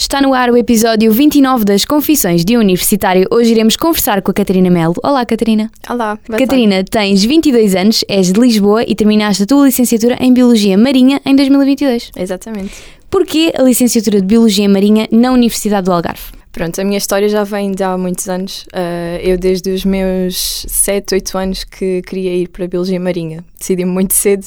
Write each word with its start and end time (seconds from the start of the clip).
Está 0.00 0.18
no 0.22 0.32
ar 0.32 0.48
o 0.48 0.56
episódio 0.56 1.12
29 1.12 1.62
das 1.62 1.84
Confissões 1.84 2.42
de 2.42 2.56
um 2.56 2.60
Universitário. 2.60 3.28
Hoje 3.30 3.50
iremos 3.50 3.76
conversar 3.76 4.22
com 4.22 4.30
a 4.30 4.34
Catarina 4.34 4.70
Melo. 4.70 4.94
Olá, 5.04 5.26
Catarina. 5.26 5.70
Olá, 5.90 6.18
Catarina, 6.38 6.82
tens 6.82 7.22
22 7.22 7.74
anos, 7.74 8.02
és 8.08 8.32
de 8.32 8.40
Lisboa 8.40 8.82
e 8.82 8.94
terminaste 8.94 9.42
a 9.42 9.46
tua 9.46 9.66
licenciatura 9.66 10.16
em 10.18 10.32
Biologia 10.32 10.78
Marinha 10.78 11.20
em 11.22 11.36
2022. 11.36 12.12
tarde. 12.12 12.22
Exatamente. 12.24 12.72
Porquê 13.10 13.52
a 13.54 13.60
licenciatura 13.60 14.22
de 14.22 14.26
Biologia 14.26 14.66
Marinha 14.70 15.06
na 15.12 15.32
Universidade 15.32 15.84
do 15.84 15.92
Algarve? 15.92 16.32
Pronto, 16.50 16.80
a 16.80 16.84
minha 16.84 16.96
história 16.96 17.28
já 17.28 17.44
vem 17.44 17.70
de 17.70 17.82
há 17.84 17.98
muitos 17.98 18.26
anos. 18.26 18.62
Uh, 18.72 19.20
eu, 19.22 19.36
desde 19.36 19.70
os 19.70 19.84
meus 19.84 20.64
7, 20.66 21.14
8 21.16 21.38
anos, 21.38 21.64
que 21.64 22.00
queria 22.06 22.34
ir 22.34 22.48
para 22.48 22.64
a 22.64 22.68
Biologia 22.68 22.98
Marinha. 22.98 23.44
Decidi 23.58 23.84
muito 23.84 24.14
cedo 24.14 24.46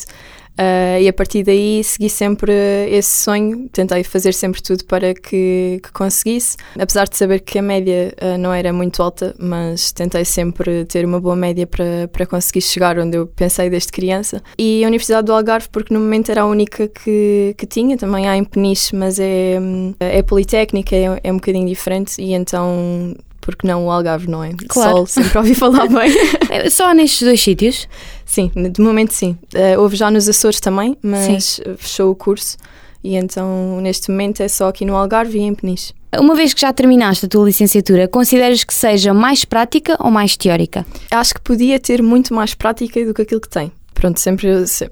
uh, 0.60 1.02
e 1.02 1.08
a 1.08 1.14
partir 1.14 1.44
daí 1.44 1.84
segui 1.84 2.10
sempre 2.10 2.54
esse 2.90 3.24
sonho. 3.24 3.70
Tentei 3.70 4.04
fazer 4.04 4.34
sempre 4.34 4.62
tudo 4.62 4.86
para 4.86 5.14
que, 5.14 5.80
que 5.84 5.92
conseguisse. 5.92 6.58
Apesar 6.80 7.08
de 7.08 7.18
saber 7.18 7.40
que 7.40 7.60
a 7.60 7.62
média 7.62 8.14
uh, 8.22 8.38
não 8.38 8.54
era 8.54 8.72
muito 8.72 9.02
alta, 9.02 9.36
mas 9.40 9.92
tentei 9.92 10.26
sempre 10.26 10.86
ter 10.86 11.06
uma 11.06 11.20
boa 11.20 11.36
média 11.36 11.66
para, 11.68 12.08
para 12.12 12.26
conseguir 12.26 12.62
chegar 12.62 12.98
onde 12.98 13.18
eu 13.18 13.28
pensei 13.28 13.70
desde 13.70 13.92
criança. 13.92 14.42
E 14.58 14.84
a 14.84 14.88
Universidade 14.88 15.26
do 15.26 15.34
Algarve, 15.34 15.68
porque 15.72 15.94
no 15.94 16.00
momento 16.00 16.30
era 16.30 16.42
a 16.42 16.46
única 16.46 16.88
que, 16.88 17.56
que 17.58 17.66
tinha, 17.66 17.98
também 17.98 18.28
há 18.28 18.38
em 18.38 18.44
Peniche, 18.44 18.96
mas 18.96 19.20
é, 19.20 19.58
hum, 19.60 19.94
é 20.00 20.22
politécnica, 20.22 20.96
é, 20.96 21.20
é 21.24 21.32
um 21.32 21.36
bocadinho 21.36 21.68
diferente 21.68 22.22
e 22.22 22.34
então. 22.34 23.16
Porque 23.46 23.68
não 23.68 23.86
o 23.86 23.92
Algarve, 23.92 24.30
não 24.30 24.44
é? 24.44 24.52
Claro. 24.70 24.98
Sol, 24.98 25.06
sempre 25.06 25.38
ouvi 25.38 25.54
falar 25.54 25.88
bem. 25.88 26.12
É 26.50 26.70
Só 26.70 26.94
nestes 26.94 27.24
dois 27.24 27.42
sítios? 27.42 27.88
Sim, 28.26 28.50
de 28.56 28.82
momento 28.82 29.12
sim. 29.14 29.38
Uh, 29.54 29.80
houve 29.82 29.96
já 29.96 30.10
nos 30.10 30.30
Açores 30.30 30.60
também, 30.60 30.98
mas 31.04 31.60
fechou 31.78 32.10
o 32.12 32.16
curso 32.16 32.56
e 33.04 33.16
então 33.16 33.82
neste 33.82 34.10
momento 34.10 34.42
é 34.42 34.48
só 34.48 34.70
aqui 34.70 34.86
no 34.86 34.96
Algarve 34.96 35.38
e 35.38 35.42
em 35.42 35.54
Peniche. 35.54 35.94
Uma 36.18 36.36
vez 36.36 36.54
que 36.54 36.62
já 36.62 36.72
terminaste 36.72 37.26
a 37.26 37.30
tua 37.30 37.44
licenciatura, 37.46 38.08
consideras 38.08 38.64
que 38.64 38.74
seja 38.74 39.14
mais 39.14 39.44
prática 39.44 39.98
ou 40.00 40.10
mais 40.12 40.38
teórica? 40.38 40.86
Acho 41.12 41.34
que 41.34 41.42
podia 41.42 41.80
ter 41.80 42.02
muito 42.04 42.34
mais 42.34 42.54
prática 42.54 43.04
do 43.04 43.14
que 43.14 43.24
aquilo 43.24 43.42
que 43.42 43.50
tem. 43.50 43.72
Pronto, 43.96 44.20
sempre, 44.20 44.66
se- 44.68 44.90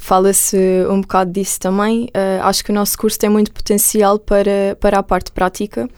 fala-se 0.00 0.56
um 0.90 1.00
bocado 1.00 1.30
disso 1.32 1.58
também. 1.60 2.04
Uh, 2.06 2.42
acho 2.42 2.64
que 2.64 2.70
o 2.70 2.74
nosso 2.74 2.98
curso 2.98 3.18
tem 3.18 3.30
muito 3.30 3.52
potencial 3.52 4.18
para, 4.18 4.76
para 4.80 4.98
a 4.98 5.02
parte 5.02 5.30
prática. 5.32 5.88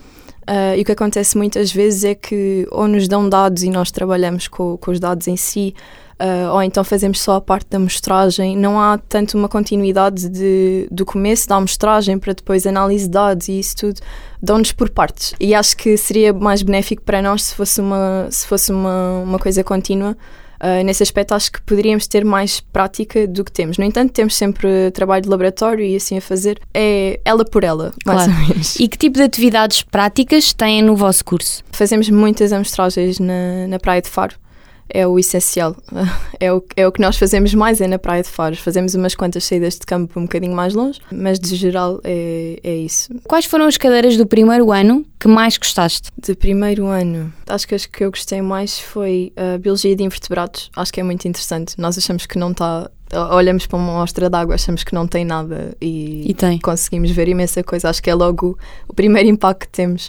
Uh, 0.49 0.79
e 0.79 0.81
o 0.81 0.85
que 0.85 0.93
acontece 0.93 1.37
muitas 1.37 1.71
vezes 1.71 2.05
é 2.05 2.15
que 2.15 2.67
ou 2.71 2.89
nos 2.89 3.07
dão 3.07 3.29
dados 3.29 3.63
e 3.63 3.69
nós 3.69 3.91
trabalhamos 3.91 4.49
com, 4.49 4.79
com 4.79 4.91
os 4.91 4.99
dados 4.99 5.29
em 5.29 5.37
si, 5.37 5.75
uh, 6.19 6.55
ou 6.55 6.63
então 6.63 6.83
fazemos 6.83 7.21
só 7.21 7.35
a 7.35 7.41
parte 7.41 7.67
da 7.69 7.77
amostragem. 7.77 8.57
Não 8.57 8.81
há 8.81 8.97
tanto 8.97 9.37
uma 9.37 9.47
continuidade 9.47 10.27
de, 10.27 10.89
do 10.91 11.05
começo 11.05 11.47
da 11.47 11.57
amostragem 11.57 12.19
para 12.19 12.33
depois 12.33 12.67
análise 12.67 13.05
de 13.05 13.11
dados 13.11 13.49
e 13.49 13.59
isso 13.59 13.77
tudo 13.77 14.01
dão-nos 14.43 14.73
por 14.73 14.89
partes. 14.89 15.35
E 15.39 15.55
acho 15.55 15.77
que 15.77 15.99
seria 15.99 16.33
mais 16.33 16.62
benéfico 16.62 17.03
para 17.03 17.21
nós 17.21 17.43
se 17.43 17.55
fosse 17.55 17.79
uma, 17.79 18.29
se 18.31 18.47
fosse 18.47 18.73
uma, 18.73 19.21
uma 19.23 19.39
coisa 19.39 19.62
contínua. 19.62 20.17
Uh, 20.61 20.83
nesse 20.84 21.03
aspecto, 21.03 21.33
acho 21.34 21.53
que 21.53 21.61
poderíamos 21.62 22.06
ter 22.09 22.25
mais 22.25 22.61
prática 22.61 23.27
do 23.27 23.45
que 23.45 23.53
temos. 23.53 23.78
No 23.78 23.84
entanto, 23.84 24.12
temos 24.12 24.34
sempre 24.34 24.91
trabalho 24.91 25.23
de 25.23 25.28
laboratório 25.28 25.84
e 25.84 25.95
assim 25.95 26.19
a 26.19 26.20
fazer. 26.20 26.59
É 26.75 27.20
ela 27.25 27.45
por 27.45 27.62
ela, 27.62 27.92
mais 28.05 28.25
Claro. 28.25 28.33
ou 28.42 28.48
menos. 28.48 28.75
E 28.81 28.89
que 28.89 28.98
tipo 28.98 29.17
de 29.17 29.23
atividades 29.23 29.83
práticas 29.83 30.53
têm 30.53 30.83
no 30.83 30.97
vosso 30.97 31.25
curso? 31.25 31.62
Fazemos 31.70 32.11
muitas 32.11 32.53
amostragens 32.53 33.20
na, 33.20 33.69
na 33.69 33.78
Praia 33.78 34.03
de 34.03 34.09
Faro. 34.09 34.34
É 34.89 35.06
o 35.06 35.19
essencial. 35.19 35.76
É 36.41 36.53
o, 36.53 36.62
é 36.76 36.87
o 36.87 36.93
que 36.93 37.00
nós 37.00 37.16
fazemos 37.16 37.53
mais, 37.53 37.81
é 37.81 37.88
na 37.88 37.99
Praia 37.99 38.22
de 38.22 38.28
Faro. 38.28 38.54
Fazemos 38.54 38.94
umas 38.94 39.12
quantas 39.16 39.43
saídas 39.44 39.75
de 39.75 39.81
campo 39.81 40.21
um 40.21 40.22
bocadinho 40.22 40.54
mais 40.54 40.72
longe, 40.72 41.00
mas 41.10 41.41
de 41.41 41.56
geral 41.56 42.00
é, 42.04 42.60
é 42.62 42.76
isso. 42.76 43.09
Quais 43.25 43.44
foram 43.44 43.66
as 43.66 43.77
cadeiras 43.77 44.16
do 44.16 44.25
primeiro 44.25 44.71
ano 44.71 45.04
que 45.19 45.27
mais 45.27 45.59
gostaste? 45.59 46.10
De 46.16 46.37
primeiro 46.37 46.87
ano, 46.87 47.32
acho 47.48 47.66
que 47.66 47.75
as 47.75 47.87
que 47.87 48.04
eu 48.04 48.10
gostei 48.12 48.41
mais 48.41 48.78
foi 48.78 49.32
a 49.37 49.59
Biologia 49.59 49.97
de 49.97 50.04
Invertebrados. 50.04 50.71
Acho 50.77 50.93
que 50.93 51.00
é 51.00 51.03
muito 51.03 51.27
interessante. 51.27 51.75
Nós 51.77 51.98
achamos 51.98 52.25
que 52.25 52.38
não 52.38 52.53
está. 52.53 52.88
Olhamos 53.32 53.66
para 53.66 53.78
uma 53.78 53.91
amostra 53.94 54.31
de 54.31 54.37
água, 54.37 54.54
achamos 54.54 54.84
que 54.84 54.94
não 54.94 55.09
tem 55.09 55.25
nada 55.25 55.75
e, 55.81 56.31
E 56.31 56.34
tem. 56.34 56.59
conseguimos 56.60 57.10
ver 57.10 57.27
imensa 57.27 57.65
coisa. 57.65 57.88
Acho 57.91 58.00
que 58.00 58.10
é 58.10 58.15
logo 58.15 58.56
o 58.87 58.94
primeiro 58.94 59.28
impacto 59.28 59.60
que 59.62 59.69
temos. 59.69 60.09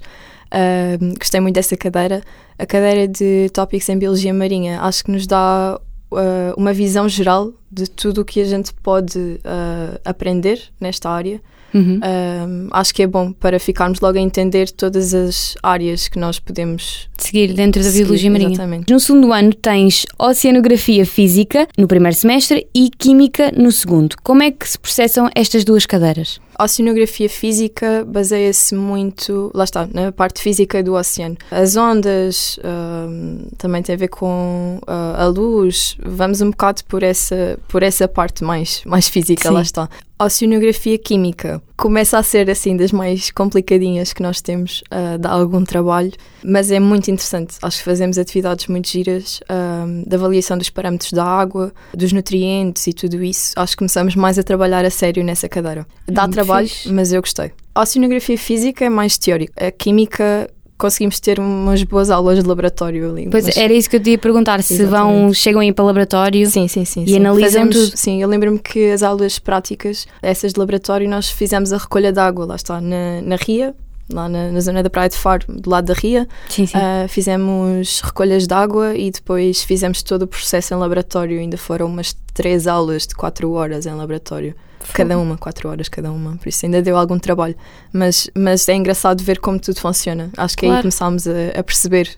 Ahm, 0.52 1.14
gostei 1.18 1.40
muito 1.40 1.56
dessa 1.56 1.78
cadeira. 1.78 2.22
A 2.58 2.66
cadeira 2.66 3.08
de 3.08 3.50
tópicos 3.54 3.88
em 3.90 3.98
Biologia 3.98 4.34
Marinha 4.34 4.82
acho 4.82 5.04
que 5.04 5.12
nos 5.12 5.28
dá 5.28 5.80
ah, 6.12 6.54
uma 6.58 6.74
visão 6.74 7.08
geral 7.08 7.54
de 7.72 7.90
tudo 7.90 8.22
o 8.22 8.26
que 8.26 8.42
a 8.42 8.46
gente 8.46 8.74
pode 8.74 9.40
ah, 9.44 10.00
aprender 10.04 10.62
nesta 10.80 11.10
área. 11.10 11.42
Uhum. 11.74 12.00
Um, 12.04 12.68
acho 12.72 12.94
que 12.94 13.04
é 13.04 13.08
bom 13.08 13.32
para 13.32 13.60
ficarmos 13.60 14.00
logo 14.00 14.18
a 14.18 14.22
entender 14.22 14.72
todas 14.72 15.14
as 15.14 15.56
áreas 15.62 16.08
que 16.08 16.18
nós 16.18 16.40
podemos 16.40 17.08
Seguir 17.16 17.54
dentro 17.54 17.84
da 17.84 17.90
seguir, 17.90 18.06
Biologia 18.06 18.32
Marinha. 18.32 18.50
Exatamente. 18.54 18.92
No 18.92 19.00
segundo 19.00 19.32
ano 19.32 19.54
tens 19.54 20.04
Oceanografia 20.18 21.06
Física 21.06 21.68
no 21.78 21.88
primeiro 21.88 22.18
semestre 22.18 22.68
e 22.74 22.90
Química 22.90 23.52
no 23.56 23.72
segundo. 23.72 24.16
Como 24.24 24.42
é 24.42 24.50
que 24.50 24.68
se 24.68 24.80
processam 24.80 25.30
estas 25.36 25.64
duas 25.64 25.86
cadeiras? 25.86 26.40
A 26.60 26.66
oceanografia 26.66 27.30
física 27.30 28.04
baseia-se 28.06 28.76
muito, 28.76 29.50
lá 29.54 29.64
está, 29.64 29.88
na 29.94 30.12
parte 30.12 30.42
física 30.42 30.84
do 30.84 30.94
oceano. 30.94 31.38
As 31.50 31.78
ondas 31.78 32.60
um, 32.62 33.48
também 33.58 33.82
tem 33.82 33.96
a 33.96 33.98
ver 33.98 34.10
com 34.10 34.78
uh, 34.86 35.16
a 35.18 35.26
luz, 35.28 35.96
vamos 36.06 36.42
um 36.42 36.50
bocado 36.50 36.84
por 36.84 37.02
essa, 37.02 37.58
por 37.70 37.82
essa 37.82 38.10
parte 38.10 38.44
mais, 38.44 38.82
mais 38.86 39.08
física, 39.08 39.48
Sim. 39.48 39.54
lá 39.54 39.62
está. 39.62 39.90
A 40.20 40.26
oceanografia 40.26 40.98
química 40.98 41.62
começa 41.80 42.18
a 42.18 42.24
ser 42.24 42.50
assim 42.50 42.76
das 42.76 42.92
mais 42.92 43.32
complicadinhas 43.32 44.12
que 44.12 44.22
nós 44.22 44.42
temos, 44.42 44.84
uh, 44.92 45.18
dá 45.18 45.32
algum 45.32 45.64
trabalho, 45.64 46.12
mas 46.44 46.70
é 46.72 46.80
muito 46.80 47.10
interessante. 47.10 47.56
Acho 47.62 47.78
que 47.78 47.84
fazemos 47.86 48.18
atividades 48.18 48.68
muito 48.68 48.90
giras 48.90 49.40
um, 49.50 50.04
da 50.06 50.18
avaliação 50.18 50.58
dos 50.58 50.70
parâmetros 50.70 51.14
da 51.14 51.24
água, 51.24 51.74
dos 51.94 52.12
nutrientes 52.12 52.86
e 52.86 52.94
tudo 52.94 53.24
isso. 53.24 53.54
Acho 53.56 53.72
que 53.72 53.78
começamos 53.78 54.14
mais 54.16 54.38
a 54.38 54.44
trabalhar 54.44 54.84
a 54.84 54.90
sério 54.90 55.24
nessa 55.24 55.48
cadeira. 55.48 55.88
Dá 56.06 56.24
muito 56.24 56.34
trabalho, 56.34 56.68
fixe. 56.68 56.92
mas 56.92 57.14
eu 57.14 57.22
gostei. 57.22 57.52
A 57.74 57.82
oceanografia 57.82 58.38
física 58.38 58.84
é 58.84 58.90
mais 58.90 59.18
teórica. 59.18 59.54
A 59.66 59.72
química 59.72 60.50
conseguimos 60.80 61.20
ter 61.20 61.40
umas 61.40 61.84
boas 61.84 62.10
aulas 62.10 62.42
de 62.42 62.48
laboratório 62.48 63.12
ali. 63.12 63.28
Pois 63.30 63.46
mas- 63.46 63.58
era 63.58 63.72
isso 63.74 63.88
que 63.90 63.98
eu 63.98 64.00
te 64.00 64.12
ia 64.12 64.18
perguntar, 64.18 64.64
se 64.64 64.84
vão, 64.86 65.32
chegam 65.34 65.62
a 65.62 65.66
ir 65.66 65.74
para 65.74 65.84
o 65.84 65.86
laboratório. 65.86 66.50
Sim, 66.50 66.68
sim, 66.68 66.86
sim. 66.86 67.04
E 67.04 67.10
sim. 67.10 67.18
analisam 67.18 67.50
Fazemos- 67.64 67.90
tudo. 67.90 67.98
Sim, 67.98 68.22
eu 68.22 68.28
lembro-me 68.28 68.58
que 68.58 68.90
as 68.92 69.04
aulas 69.04 69.38
práticas, 69.38 70.08
essas 70.22 70.54
de 70.54 70.60
laboratório, 70.60 71.08
nós 71.10 71.30
fizemos 71.30 71.72
a 71.74 71.78
recolha 71.78 72.12
de 72.12 72.20
água, 72.20 72.46
lá 72.46 72.56
está, 72.56 72.80
na, 72.82 73.22
na 73.22 73.36
Ria, 73.36 73.76
lá 74.12 74.28
na, 74.30 74.52
na 74.52 74.60
zona 74.62 74.82
da 74.82 74.90
Praia 74.90 75.10
de 75.10 75.16
Faro, 75.18 75.46
do 75.48 75.70
lado 75.70 75.86
da 75.86 75.94
Ria. 75.94 76.28
Sim, 76.48 76.66
sim. 76.66 76.78
Ah, 76.78 77.06
fizemos 77.08 78.02
recolhas 78.02 78.48
de 78.48 78.54
água 78.56 78.96
e 78.96 79.12
depois 79.12 79.62
fizemos 79.62 80.02
todo 80.02 80.24
o 80.24 80.28
processo 80.28 80.74
em 80.74 80.78
laboratório. 80.78 81.40
Ainda 81.40 81.58
foram 81.58 81.86
umas 81.88 82.16
três 82.34 82.66
aulas 82.68 83.06
de 83.06 83.14
quatro 83.14 83.52
horas 83.52 83.86
em 83.86 83.94
laboratório. 83.94 84.56
Cada 84.94 85.18
uma, 85.18 85.38
quatro 85.38 85.70
horas 85.70 85.90
cada 85.90 86.12
uma. 86.12 86.38
Por 86.38 86.50
isso 86.50 86.66
ainda 86.66 86.82
deu 86.82 86.98
algum 86.98 87.18
trabalho. 87.20 87.56
Mas, 87.94 88.30
mas 88.36 88.68
é 88.70 88.76
engraçado 88.76 89.24
ver 89.24 89.40
como 89.40 89.60
tudo 89.60 89.80
funciona. 89.80 90.30
Acho 90.38 90.58
que 90.58 90.66
aí 90.66 90.70
Claro. 90.72 90.84
começámos 90.84 91.28
a, 91.28 91.32
a 91.60 91.64
perceber 91.64 92.10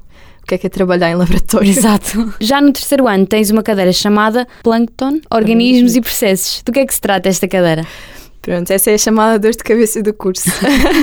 o 0.44 0.46
que 0.46 0.56
é 0.56 0.58
que 0.58 0.68
é 0.68 0.70
trabalhar 0.70 1.10
em 1.12 1.16
laboratório. 1.16 1.70
Exato. 1.70 2.34
Já 2.40 2.60
no 2.62 2.72
terceiro 2.72 3.08
ano 3.08 3.26
tens 3.26 3.50
uma 3.50 3.62
cadeira 3.64 3.92
chamada 3.94 4.48
Plankton, 4.64 5.20
Organismos 5.32 5.96
e 5.96 6.02
Processos. 6.02 6.62
Do 6.64 6.72
que 6.72 6.80
é 6.80 6.86
que 6.86 6.94
se 6.94 7.02
trata 7.02 7.30
esta 7.30 7.48
cadeira? 7.48 7.86
Pronto, 8.42 8.72
essa 8.72 8.90
é 8.90 8.96
a 8.96 8.98
chamada 8.98 9.38
dor 9.38 9.52
de 9.52 9.58
cabeça 9.64 10.02
do 10.02 10.14
curso. 10.14 10.50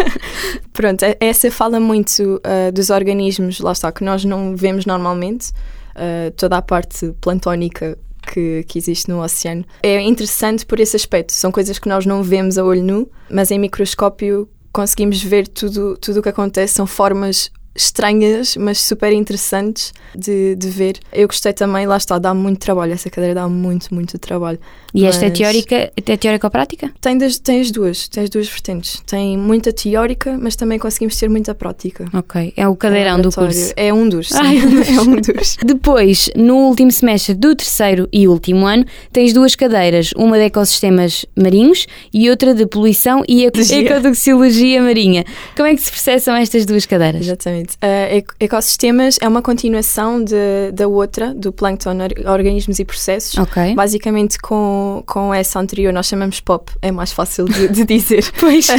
Pronto, 0.73 1.05
essa 1.21 1.50
fala 1.50 1.79
muito 1.79 2.41
ah, 2.44 2.71
dos 2.73 2.91
organismos, 2.91 3.61
lá 3.61 3.73
está, 3.73 3.93
que 3.93 4.03
nós 4.05 4.25
não 4.25 4.56
vemos 4.56 4.87
normalmente, 4.87 5.53
ah, 5.94 6.33
toda 6.37 6.56
a 6.56 6.62
parte 6.62 7.12
plantónica 7.21 7.97
que, 8.33 8.65
que 8.65 8.79
existe 8.79 9.09
no 9.09 9.23
oceano. 9.23 9.65
É 9.83 10.01
interessante 10.01 10.65
por 10.67 10.81
esse 10.81 10.97
aspecto, 10.97 11.33
são 11.33 11.51
coisas 11.51 11.79
que 11.79 11.89
nós 11.89 12.07
não 12.07 12.23
vemos 12.23 12.59
a 12.59 12.65
olho 12.65 12.83
nu, 12.83 13.11
mas 13.31 13.51
em 13.51 13.59
microscópio 13.59 14.49
conseguimos 14.73 15.23
ver 15.23 15.49
tudo 15.49 15.97
tudo 15.97 16.21
o 16.21 16.23
que 16.23 16.29
acontece, 16.29 16.75
são 16.75 16.87
formas 16.87 17.51
estranhas, 17.79 18.57
mas 18.57 18.79
super 18.81 19.13
interessantes 19.13 19.93
de, 20.15 20.55
de 20.57 20.69
ver. 20.69 20.99
Eu 21.13 21.27
gostei 21.29 21.53
também, 21.53 21.87
lá 21.87 21.97
está, 21.97 22.19
dá 22.19 22.35
muito 22.35 22.59
trabalho. 22.59 22.93
Essa 22.93 23.09
cadeira 23.09 23.35
dá 23.35 23.49
muito, 23.49 23.95
muito 23.95 24.19
trabalho. 24.19 24.59
E 24.95 25.05
esta 25.05 25.27
é 25.27 25.29
Mas- 25.29 25.39
teórica, 25.39 25.93
é 25.97 26.17
teórica 26.17 26.47
ou 26.47 26.51
prática? 26.51 26.91
Tem, 27.01 27.17
das, 27.19 27.39
tem 27.39 27.61
as 27.61 27.71
duas, 27.71 28.09
tem 28.09 28.25
as 28.25 28.31
duas 28.31 28.49
vertentes. 28.49 29.03
Tem 29.07 29.37
muita 29.37 29.73
teórica, 29.73 30.37
mas 30.41 30.57
também 30.57 30.79
conseguimos 30.79 31.17
ter 31.17 31.29
muita 31.29 31.55
prática. 31.55 32.07
Ok, 32.13 32.55
é 32.57 32.67
o 32.67 32.75
cadeirão 32.75 33.21
do 33.21 33.29
Laboratório. 33.29 33.55
curso. 33.55 33.73
É 33.77 33.93
um 33.93 34.09
dos, 34.09 34.29
sim. 34.31 34.35
Ai, 34.41 34.57
é 34.97 35.01
um 35.01 35.15
dos. 35.17 35.57
Depois, 35.65 36.31
no 36.35 36.57
último 36.69 36.91
semestre 36.91 37.35
do 37.35 37.55
terceiro 37.55 38.09
e 38.13 38.27
último 38.27 38.67
ano, 38.67 38.85
tens 39.13 39.33
duas 39.35 39.55
cadeiras, 39.55 40.11
uma 40.17 40.39
de 40.39 40.45
ecossistemas 40.45 41.27
marinhos 41.37 41.87
e 42.13 42.29
outra 42.31 42.55
de 42.55 42.67
poluição 42.67 43.23
e 43.29 43.45
ecotoxicologia 43.45 44.83
marinha. 44.83 45.25
Como 45.57 45.69
é 45.69 45.75
que 45.75 45.83
se 45.83 45.91
processam 45.91 46.35
estas 46.35 46.65
duas 46.65 46.87
cadeiras? 46.87 47.23
Exatamente. 47.27 47.68
Uh, 47.76 48.17
eco- 48.17 48.35
ecossistemas 48.41 49.19
é 49.20 49.29
uma 49.29 49.43
continuação 49.43 50.23
de, 50.23 50.73
da 50.73 50.87
outra, 50.88 51.32
do 51.35 51.53
plâncton, 51.53 51.97
or- 51.99 52.31
organismos 52.32 52.79
e 52.79 52.85
processos. 52.85 53.37
Ok. 53.38 53.75
Basicamente, 53.75 54.38
com, 54.38 55.03
com 55.06 55.32
essa 55.32 55.59
anterior, 55.61 55.93
nós 55.93 56.06
chamamos 56.06 56.41
POP, 56.41 56.73
é 56.82 56.91
mais 56.91 57.12
fácil 57.12 57.44
de, 57.47 57.69
de 57.69 57.85
dizer. 57.85 58.25
Pois. 58.38 58.67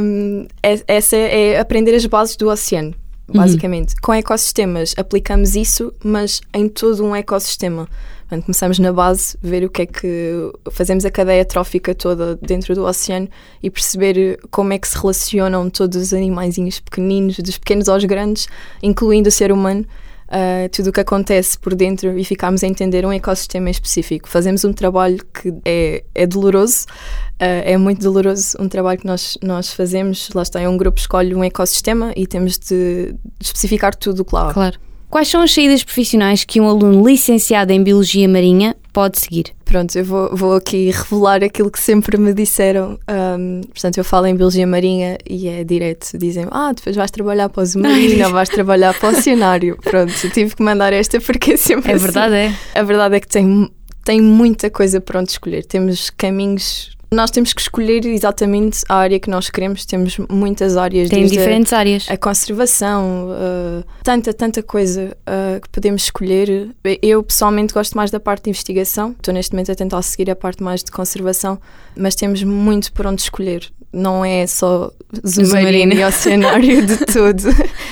Um, 0.00 0.46
é- 0.62 0.82
essa 0.88 1.16
é 1.16 1.58
aprender 1.58 1.94
as 1.94 2.04
bases 2.06 2.34
do 2.36 2.48
oceano, 2.48 2.94
basicamente. 3.28 3.94
Com 4.00 4.12
ecossistemas, 4.14 4.94
aplicamos 4.96 5.54
isso, 5.54 5.92
mas 6.02 6.40
em 6.54 6.68
todo 6.68 7.04
um 7.04 7.14
ecossistema. 7.14 7.88
Portanto, 8.30 8.44
começamos 8.44 8.78
na 8.78 8.92
base, 8.92 9.36
ver 9.42 9.64
o 9.64 9.68
que 9.68 9.82
é 9.82 9.86
que. 9.86 10.52
fazemos 10.70 11.04
a 11.04 11.10
cadeia 11.10 11.44
trófica 11.44 11.92
toda 11.92 12.36
dentro 12.36 12.76
do 12.76 12.84
oceano 12.84 13.28
e 13.60 13.68
perceber 13.68 14.38
como 14.52 14.72
é 14.72 14.78
que 14.78 14.86
se 14.86 14.96
relacionam 14.96 15.68
todos 15.68 16.00
os 16.00 16.14
animaizinhos 16.14 16.78
pequeninos, 16.78 17.38
dos 17.38 17.58
pequenos 17.58 17.88
aos 17.88 18.04
grandes, 18.04 18.46
incluindo 18.80 19.28
o 19.28 19.32
ser 19.32 19.50
humano. 19.50 19.84
uh, 20.28 20.68
tudo 20.68 20.90
o 20.90 20.92
que 20.92 21.00
acontece 21.00 21.58
por 21.58 21.74
dentro 21.74 22.16
e 22.16 22.24
ficamos 22.24 22.62
a 22.62 22.68
entender 22.68 23.04
um 23.04 23.12
ecossistema 23.12 23.68
em 23.68 23.72
específico. 23.72 24.28
Fazemos 24.28 24.64
um 24.64 24.72
trabalho 24.72 25.18
que 25.34 25.52
é, 25.64 26.04
é 26.14 26.24
doloroso, 26.24 26.86
uh, 26.86 27.64
é 27.64 27.76
muito 27.76 28.00
doloroso 28.00 28.56
um 28.60 28.68
trabalho 28.68 29.00
que 29.00 29.06
nós, 29.08 29.36
nós 29.42 29.72
fazemos. 29.72 30.30
Lá 30.32 30.42
está, 30.42 30.60
é 30.60 30.68
um 30.68 30.76
grupo 30.76 31.00
escolhe 31.00 31.34
um 31.34 31.42
ecossistema 31.42 32.12
e 32.14 32.28
temos 32.28 32.60
de 32.60 33.12
especificar 33.40 33.92
tudo 33.92 34.20
o 34.20 34.24
que 34.24 34.36
lá. 34.36 34.54
Claro. 34.54 34.78
Quais 35.10 35.26
são 35.26 35.42
as 35.42 35.52
saídas 35.52 35.82
profissionais 35.82 36.44
que 36.44 36.60
um 36.60 36.68
aluno 36.68 37.04
licenciado 37.06 37.72
em 37.72 37.82
Biologia 37.82 38.28
Marinha 38.28 38.76
pode 38.92 39.18
seguir? 39.18 39.46
Pronto, 39.64 39.96
eu 39.96 40.04
vou, 40.04 40.36
vou 40.36 40.54
aqui 40.54 40.90
revelar 40.90 41.42
aquilo 41.42 41.68
que 41.70 41.80
sempre 41.80 42.16
me 42.16 42.32
disseram. 42.32 42.96
Um, 43.10 43.60
portanto, 43.62 43.98
eu 43.98 44.04
falo 44.04 44.26
em 44.26 44.36
Biologia 44.36 44.66
Marinha 44.66 45.18
e 45.28 45.48
é 45.48 45.64
direto. 45.64 46.16
Dizem 46.16 46.46
ah, 46.52 46.72
depois 46.72 46.94
vais 46.94 47.10
trabalhar 47.10 47.48
para 47.48 47.62
o 47.62 47.66
Zumarina, 47.66 48.28
vais 48.30 48.48
trabalhar 48.48 48.94
para 48.94 49.08
o 49.10 49.12
Oceanário. 49.12 49.76
Pronto, 49.82 50.12
tive 50.30 50.54
que 50.54 50.62
mandar 50.62 50.92
esta 50.92 51.20
porque 51.20 51.52
é 51.52 51.56
sempre 51.56 51.90
É 51.90 51.94
assim. 51.96 52.04
verdade, 52.04 52.34
é? 52.34 52.54
A 52.74 52.82
verdade 52.84 53.16
é 53.16 53.20
que 53.20 53.28
tem, 53.28 53.68
tem 54.04 54.20
muita 54.20 54.70
coisa 54.70 55.00
para 55.00 55.18
onde 55.20 55.30
escolher. 55.30 55.64
Temos 55.64 56.08
caminhos. 56.10 56.96
Nós 57.12 57.30
temos 57.30 57.52
que 57.52 57.60
escolher 57.60 58.06
exatamente 58.06 58.82
a 58.88 58.94
área 58.96 59.18
que 59.18 59.28
nós 59.28 59.50
queremos. 59.50 59.84
Temos 59.84 60.16
muitas 60.30 60.76
áreas. 60.76 61.08
Tem 61.08 61.20
desde 61.20 61.38
a- 61.38 61.40
diferentes 61.40 61.72
áreas. 61.72 62.06
a 62.08 62.16
conservação, 62.16 63.28
uh, 63.30 63.84
tanta, 64.04 64.32
tanta 64.32 64.62
coisa 64.62 65.16
uh, 65.22 65.60
que 65.60 65.68
podemos 65.68 66.04
escolher. 66.04 66.70
Eu 67.02 67.22
pessoalmente 67.22 67.74
gosto 67.74 67.96
mais 67.96 68.10
da 68.10 68.20
parte 68.20 68.44
de 68.44 68.50
investigação, 68.50 69.10
estou 69.10 69.34
neste 69.34 69.52
momento 69.52 69.72
a 69.72 69.74
tentar 69.74 70.00
seguir 70.02 70.30
a 70.30 70.36
parte 70.36 70.62
mais 70.62 70.84
de 70.84 70.90
conservação, 70.92 71.58
mas 71.96 72.14
temos 72.14 72.42
muito 72.44 72.92
por 72.92 73.06
onde 73.06 73.22
escolher. 73.22 73.68
Não 73.92 74.24
é 74.24 74.46
só 74.46 74.90
Submarino. 75.24 75.92
e 75.94 76.04
oceanário 76.04 76.86
de 76.86 76.96
tudo. 77.06 77.42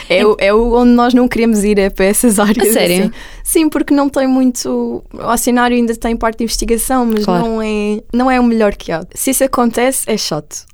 É, 0.09 0.25
o- 0.25 0.37
é 0.39 0.55
o 0.55 0.75
onde 0.75 0.93
nós 0.93 1.13
não 1.13 1.27
queremos 1.27 1.65
ir, 1.65 1.79
é 1.79 1.91
para 1.91 2.05
essas 2.05 2.39
áreas. 2.39 2.69
A 2.69 2.73
sério? 2.73 3.01
assim. 3.07 3.13
Sim, 3.43 3.69
porque 3.69 3.93
não 3.93 4.09
tem 4.09 4.27
muito. 4.29 5.03
O 5.13 5.27
oceanário 5.33 5.77
ainda 5.77 5.97
tem 5.97 6.17
parte 6.17 6.39
de 6.39 6.45
investigação, 6.45 7.05
mas 7.07 7.25
Claro. 7.25 7.45
não, 7.47 7.63
é, 7.63 8.01
não 8.15 8.31
é 8.31 8.39
o 8.39 8.45
melhor 8.45 8.75
que 8.77 8.93
há. 8.93 9.05
Se 9.15 9.31
isso 9.31 9.43
acontece, 9.43 10.05
é 10.07 10.17
chato. 10.17 10.67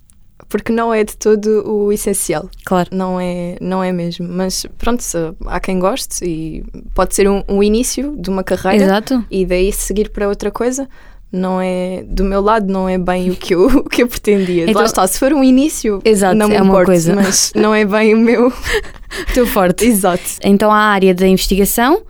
Porque 0.48 0.70
não 0.70 0.92
é 0.92 1.02
de 1.02 1.16
todo 1.16 1.64
o 1.66 1.90
essencial 1.90 2.48
Claro. 2.64 2.90
não 2.92 3.18
é, 3.18 3.56
não 3.60 3.82
é 3.82 3.90
mesmo. 3.90 4.28
Mas 4.28 4.66
pronto, 4.78 5.02
se- 5.02 5.16
há 5.46 5.58
quem 5.58 5.78
goste 5.78 6.24
e 6.24 6.62
pode 6.94 7.14
ser 7.14 7.28
um, 7.28 7.42
um 7.48 7.62
início 7.62 8.14
de 8.18 8.28
uma 8.28 8.44
carreira 8.44 8.84
Exato. 8.84 9.24
e 9.30 9.46
daí 9.46 9.72
seguir 9.72 10.10
para 10.10 10.28
outra 10.28 10.50
coisa. 10.50 10.86
Não 11.36 11.60
é, 11.60 12.04
do 12.06 12.22
meu 12.22 12.40
lado, 12.40 12.72
não 12.72 12.88
é 12.88 12.96
bem 12.96 13.28
o 13.30 13.34
que 13.36 13.54
eu, 13.56 13.66
o 13.82 13.88
que 13.88 14.02
eu 14.04 14.06
pretendia. 14.08 14.64
Então- 14.64 14.80
Lá 14.80 14.84
está, 14.86 15.04
se 15.06 15.18
for 15.18 15.32
um 15.32 15.42
início, 15.42 16.00
Exato, 16.04 16.36
não 16.36 16.48
me 16.48 16.54
é 16.54 16.62
uma 16.62 16.68
importo, 16.70 16.86
coisa. 16.86 17.12
mas 17.14 17.52
não 17.56 17.74
é 17.74 17.84
bem 17.84 18.14
o 18.14 18.18
meu. 18.18 18.52
Teu 19.34 19.44
forte. 19.46 19.84
Exato. 19.84 20.22
Então 20.44 20.70
há 20.70 20.76
a 20.78 20.90
área 20.92 21.12
da 21.12 21.26
investigação 21.26 22.02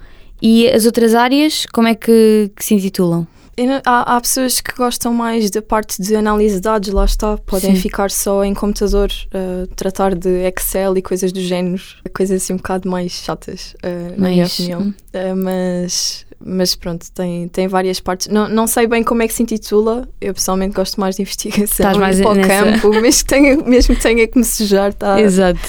e 0.42 0.68
as 0.68 0.84
outras 0.84 1.14
áreas, 1.14 1.64
como 1.72 1.88
é 1.88 1.94
que, 1.94 2.50
que 2.54 2.62
se 2.64 2.74
intitulam? 2.74 3.26
Há, 3.84 4.16
há 4.16 4.20
pessoas 4.20 4.60
que 4.60 4.74
gostam 4.74 5.12
mais 5.14 5.50
da 5.50 5.62
parte 5.62 6.00
de 6.02 6.16
análise 6.16 6.56
de 6.56 6.60
dados, 6.62 6.88
lá 6.92 7.04
está, 7.04 7.36
podem 7.38 7.74
Sim. 7.74 7.80
ficar 7.80 8.10
só 8.10 8.44
em 8.44 8.52
computador, 8.54 9.10
uh, 9.34 9.66
tratar 9.74 10.14
de 10.14 10.28
Excel 10.48 10.96
e 10.96 11.02
coisas 11.02 11.30
do 11.32 11.40
género, 11.40 11.82
coisas 12.14 12.42
assim 12.42 12.52
um 12.54 12.56
bocado 12.56 12.88
mais 12.90 13.12
chatas, 13.12 13.74
uh, 13.84 14.20
na 14.20 14.28
minha 14.28 14.46
opinião. 14.46 14.80
hum. 14.82 14.94
Uh, 15.14 15.36
mas, 15.36 16.26
mas 16.44 16.74
pronto, 16.74 17.06
tem, 17.12 17.46
tem 17.48 17.68
várias 17.68 18.00
partes. 18.00 18.26
Não, 18.28 18.48
não 18.48 18.66
sei 18.66 18.86
bem 18.88 19.04
como 19.04 19.22
é 19.22 19.28
que 19.28 19.34
se 19.34 19.42
intitula, 19.42 20.08
eu 20.20 20.34
pessoalmente 20.34 20.74
gosto 20.74 21.00
mais 21.00 21.14
de 21.16 21.22
investigação 21.22 21.64
Estás 21.64 21.96
mais 21.96 22.20
para 22.20 22.30
o 22.30 22.34
nessa- 22.34 22.48
campo, 22.48 22.90
mesmo 23.00 23.18
que 23.22 23.24
tenha, 23.26 23.56
mesmo 23.58 23.94
que, 23.94 24.02
tenha 24.02 24.26
que 24.26 24.36
me 24.38 24.44
sujar, 24.44 24.90
está 24.90 25.20
Exato. 25.20 25.60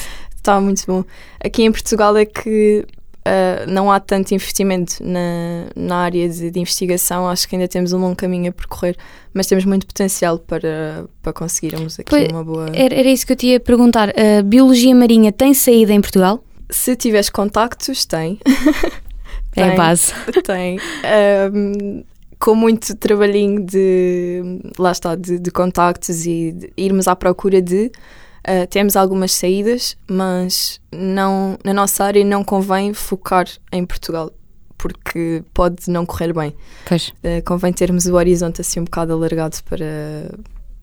tá 0.41 0.59
muito 0.59 0.83
bom. 0.87 1.03
Aqui 1.43 1.61
em 1.63 1.71
Portugal 1.71 2.17
é 2.17 2.25
que 2.25 2.85
uh, 3.25 3.69
não 3.69 3.91
há 3.91 3.99
tanto 3.99 4.33
investimento 4.33 5.03
na, 5.03 5.67
na 5.75 5.97
área 5.97 6.29
de, 6.29 6.51
de 6.51 6.59
investigação, 6.59 7.27
acho 7.27 7.47
que 7.47 7.55
ainda 7.55 7.67
temos 7.67 7.93
um 7.93 7.99
longo 7.99 8.15
caminho 8.15 8.49
a 8.49 8.53
percorrer, 8.53 8.95
mas 9.33 9.47
temos 9.47 9.65
muito 9.65 9.85
potencial 9.85 10.37
para, 10.39 11.05
para 11.21 11.33
conseguirmos 11.33 11.99
aqui 11.99 12.09
Pois, 12.09 12.27
uma 12.29 12.43
boa. 12.43 12.69
Era, 12.73 12.95
era 12.95 13.09
isso 13.09 13.25
que 13.25 13.33
eu 13.33 13.37
te 13.37 13.47
ia 13.47 13.59
perguntar. 13.59 14.09
A 14.09 14.41
Biologia 14.43 14.95
Marinha 14.95 15.31
tem 15.31 15.53
saída 15.53 15.93
em 15.93 16.01
Portugal? 16.01 16.43
Se 16.69 16.95
tiveres 16.95 17.29
contactos, 17.29 18.05
tem. 18.05 18.39
É 19.55 19.63
a 19.63 19.67
Tem. 19.69 19.77
base. 19.77 20.13
tem. 20.43 20.79
Um, 21.53 22.03
com 22.37 22.53
muito 22.53 22.93
trabalhinho 22.95 23.65
de 23.65 24.59
lá 24.77 24.91
está, 24.91 25.15
de, 25.15 25.39
de 25.39 25.49
contactos 25.49 26.25
e 26.25 26.51
de 26.51 26.73
irmos 26.75 27.07
à 27.07 27.15
procura 27.15 27.61
de 27.61 27.89
uh, 28.47 28.67
temos 28.67 28.95
algumas 28.95 29.31
saídas, 29.31 29.97
mas 30.09 30.79
não, 30.91 31.57
na 31.63 31.73
nossa 31.73 32.03
área 32.03 32.23
não 32.23 32.43
convém 32.43 32.93
focar 32.93 33.47
em 33.71 33.85
Portugal, 33.85 34.31
porque 34.77 35.43
pode 35.53 35.89
não 35.89 36.05
correr 36.05 36.33
bem. 36.33 36.53
Pois, 36.85 37.13
Uh, 37.23 37.43
convém 37.45 37.73
termos 37.73 38.05
o 38.05 38.15
horizonte 38.15 38.61
assim 38.61 38.79
um 38.79 38.83
bocado 38.83 39.13
alargado 39.13 39.57
para. 39.67 40.29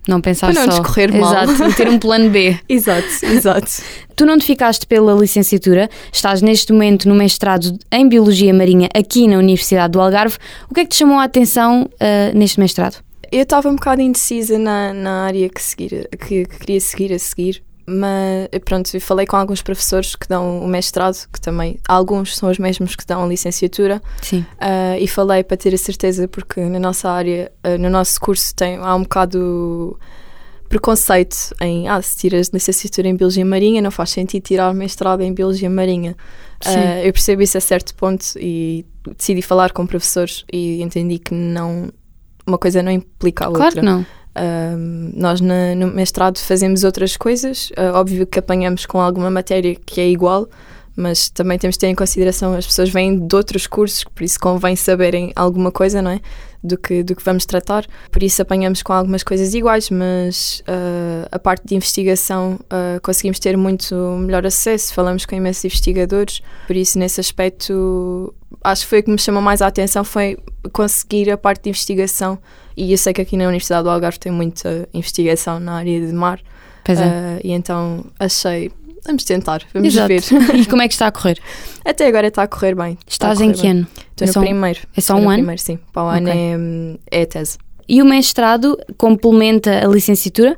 não 0.08 0.20
pensar 0.20 0.52
Para 0.52 0.66
não 0.66 0.72
só. 0.72 0.82
correr 0.82 1.12
mal. 1.12 1.32
Exato, 1.32 1.70
e 1.70 1.74
ter 1.74 1.88
um 1.88 1.98
plano 1.98 2.28
B. 2.30 2.58
Exato, 2.68 3.06
exato. 3.24 3.70
Tu 4.16 4.26
não 4.26 4.36
te 4.36 4.44
ficaste 4.44 4.86
pela 4.86 5.14
licenciatura, 5.14 5.88
estás 6.12 6.42
neste 6.42 6.72
momento 6.72 7.08
no 7.08 7.14
mestrado 7.14 7.78
em 7.90 8.08
Biologia 8.08 8.52
Marinha 8.52 8.88
aqui 8.94 9.28
na 9.28 9.38
Universidade 9.38 9.92
do 9.92 10.00
Algarve. 10.00 10.36
O 10.68 10.74
que 10.74 10.80
é 10.80 10.84
que 10.84 10.90
te 10.90 10.96
chamou 10.96 11.18
a 11.18 11.24
atenção 11.24 11.88
ah, 12.00 12.32
neste 12.34 12.58
mestrado? 12.58 12.96
Eu 13.32 13.44
estava 13.44 13.70
um 13.70 13.76
bocado 13.76 14.02
indecisa 14.02 14.58
na, 14.58 14.92
na 14.92 15.24
área 15.24 15.48
que, 15.48 15.62
seguir, 15.62 16.06
que, 16.10 16.44
que 16.44 16.58
queria 16.58 16.78
seguir 16.78 17.14
a 17.14 17.18
seguir, 17.18 17.64
mas 17.86 18.46
pronto, 18.62 18.94
eu 18.94 19.00
falei 19.00 19.26
com 19.26 19.36
alguns 19.36 19.62
professores 19.62 20.14
que 20.14 20.28
dão 20.28 20.60
o 20.60 20.68
mestrado, 20.68 21.16
que 21.32 21.40
também 21.40 21.78
alguns 21.88 22.36
são 22.36 22.50
os 22.50 22.58
mesmos 22.58 22.94
que 22.94 23.06
dão 23.06 23.24
a 23.24 23.26
licenciatura, 23.26 24.02
Sim. 24.20 24.44
ah, 24.60 24.98
e 24.98 25.08
falei 25.08 25.42
para 25.42 25.56
ter 25.56 25.72
a 25.72 25.78
certeza, 25.78 26.28
porque 26.28 26.60
na 26.60 26.78
nossa 26.78 27.10
área, 27.10 27.50
ah, 27.64 27.78
no 27.78 27.88
nosso 27.88 28.20
curso, 28.20 28.54
tem, 28.54 28.76
há 28.76 28.94
um 28.94 29.02
bocado 29.02 29.98
preconceito 30.68 31.54
em 31.58 31.88
ah, 31.88 32.02
se 32.02 32.18
tiras 32.18 32.48
licenciatura 32.48 33.08
em 33.08 33.16
Biologia 33.16 33.46
Marinha, 33.46 33.80
não 33.80 33.90
faz 33.90 34.10
sentido 34.10 34.42
tirar 34.42 34.74
mestrado 34.74 35.22
em 35.22 35.32
Biologia 35.32 35.70
Marinha. 35.70 36.14
Ah, 36.66 37.00
eu 37.02 37.12
percebi 37.14 37.44
isso 37.44 37.56
a 37.56 37.62
certo 37.62 37.94
ponto 37.94 38.26
e 38.36 38.84
decidi 39.16 39.40
falar 39.40 39.72
com 39.72 39.86
professores 39.86 40.44
e 40.52 40.82
entendi 40.82 41.18
que 41.18 41.32
não 41.34 41.90
uma 42.46 42.58
coisa 42.58 42.82
não 42.82 42.92
implica 42.92 43.44
a 43.44 43.48
outra. 43.48 43.70
Claro 43.70 43.74
que 43.76 43.82
não. 43.82 44.06
Um, 44.34 45.12
nós 45.14 45.40
na- 45.42 45.74
no 45.74 45.88
mestrado 45.88 46.38
fazemos 46.38 46.84
outras 46.84 47.16
coisas, 47.18 47.70
uh, 47.72 47.94
óbvio 47.94 48.26
que 48.26 48.38
apanhamos 48.38 48.86
com 48.86 48.98
alguma 49.00 49.30
matéria 49.30 49.76
que 49.84 50.00
é 50.00 50.08
igual, 50.08 50.48
mas 50.96 51.28
também 51.28 51.58
temos 51.58 51.74
de 51.74 51.80
ter 51.80 51.88
em 51.88 51.94
consideração 51.94 52.54
as 52.54 52.66
pessoas 52.66 52.88
vêm 52.90 53.26
de 53.26 53.36
outros 53.36 53.66
cursos, 53.66 54.04
por 54.04 54.22
isso 54.22 54.40
convém 54.40 54.74
saberem 54.74 55.32
alguma 55.36 55.70
coisa, 55.70 56.00
não 56.00 56.12
é? 56.12 56.20
Do 56.64 56.78
que, 56.78 57.02
do 57.02 57.14
que 57.16 57.22
vamos 57.24 57.44
tratar. 57.44 57.84
Por 58.10 58.22
isso 58.22 58.40
apanhamos 58.40 58.82
com 58.82 58.92
algumas 58.92 59.22
coisas 59.22 59.52
iguais, 59.52 59.90
mas 59.90 60.62
uh, 60.68 61.28
a 61.30 61.38
parte 61.38 61.66
de 61.66 61.74
investigação 61.74 62.58
uh, 62.64 63.00
conseguimos 63.02 63.38
ter 63.38 63.56
muito 63.56 63.94
melhor 64.20 64.46
acesso, 64.46 64.94
falamos 64.94 65.26
com 65.26 65.34
imensos 65.34 65.64
investigadores, 65.64 66.40
por 66.66 66.76
isso 66.76 66.98
nesse 66.98 67.20
aspecto 67.20 68.32
acho 68.64 68.82
que 68.82 68.88
foi 68.88 69.00
o 69.00 69.02
que 69.02 69.10
me 69.10 69.18
chamou 69.18 69.42
mais 69.42 69.60
a 69.62 69.66
atenção 69.66 70.04
foi 70.04 70.38
conseguir 70.72 71.30
a 71.30 71.36
parte 71.36 71.64
de 71.64 71.70
investigação 71.70 72.38
e 72.76 72.92
eu 72.92 72.98
sei 72.98 73.12
que 73.12 73.20
aqui 73.20 73.36
na 73.36 73.44
Universidade 73.44 73.84
do 73.84 73.90
Algarve 73.90 74.18
tem 74.18 74.32
muita 74.32 74.88
investigação 74.94 75.58
na 75.60 75.74
área 75.74 76.06
de 76.06 76.12
mar 76.12 76.40
Pois 76.84 76.98
é. 77.00 77.04
ah, 77.04 77.40
e 77.44 77.52
então 77.52 78.04
achei 78.18 78.70
Vamos 79.04 79.24
tentar, 79.24 79.62
vamos 79.74 79.88
Exato. 79.88 80.06
ver. 80.06 80.22
E 80.60 80.64
como 80.66 80.80
é 80.80 80.86
que 80.86 80.94
está 80.94 81.08
a 81.08 81.10
correr? 81.10 81.36
Até 81.84 82.06
agora 82.06 82.28
está 82.28 82.44
a 82.44 82.46
correr 82.46 82.76
bem. 82.76 82.96
Estás 83.04 83.38
correr 83.38 83.50
em 83.50 83.52
que 83.52 83.62
bem. 83.62 83.70
ano? 83.72 83.86
Estou 84.12 84.24
É 84.24 84.26
no 84.28 84.32
só 84.32 84.40
primeiro. 84.40 84.78
É 84.96 85.00
só 85.00 85.14
Estou 85.14 85.16
um 85.16 85.20
no 85.22 85.28
ano? 85.28 85.38
primeiro, 85.38 85.60
sim. 85.60 85.78
Para 85.92 86.02
o 86.04 86.06
ano 86.08 86.28
Ok. 86.30 86.98
é, 87.10 87.18
é 87.18 87.22
a 87.22 87.26
tese. 87.26 87.58
E 87.88 88.00
o 88.00 88.04
mestrado 88.04 88.78
complementa 88.96 89.84
a 89.84 89.88
licenciatura? 89.88 90.56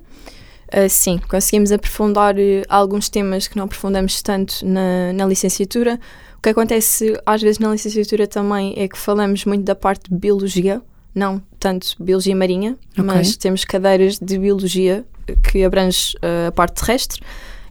Uh, 0.68 0.88
sim, 0.90 1.18
conseguimos 1.26 1.72
aprofundar 1.72 2.34
uh, 2.34 2.38
alguns 2.68 3.08
temas 3.08 3.48
que 3.48 3.56
não 3.56 3.64
aprofundamos 3.64 4.20
tanto 4.20 4.56
na, 4.62 5.14
na 5.14 5.24
licenciatura. 5.24 5.98
O 6.44 6.46
que 6.46 6.50
acontece 6.50 7.18
às 7.24 7.40
vezes 7.40 7.58
na 7.58 7.72
licenciatura 7.72 8.26
também 8.26 8.74
é 8.76 8.86
que 8.86 8.98
falamos 8.98 9.46
muito 9.46 9.64
da 9.64 9.74
parte 9.74 10.10
de 10.10 10.14
biologia, 10.14 10.82
não 11.14 11.40
tanto 11.58 11.96
biologia 11.98 12.36
marinha, 12.36 12.76
Ok. 12.92 13.02
mas 13.02 13.34
temos 13.38 13.64
cadeiras 13.64 14.18
de 14.18 14.38
biologia 14.38 15.06
que 15.50 15.64
abrange 15.64 16.14
uh, 16.16 16.48
a 16.48 16.52
parte 16.52 16.84
terrestre 16.84 17.22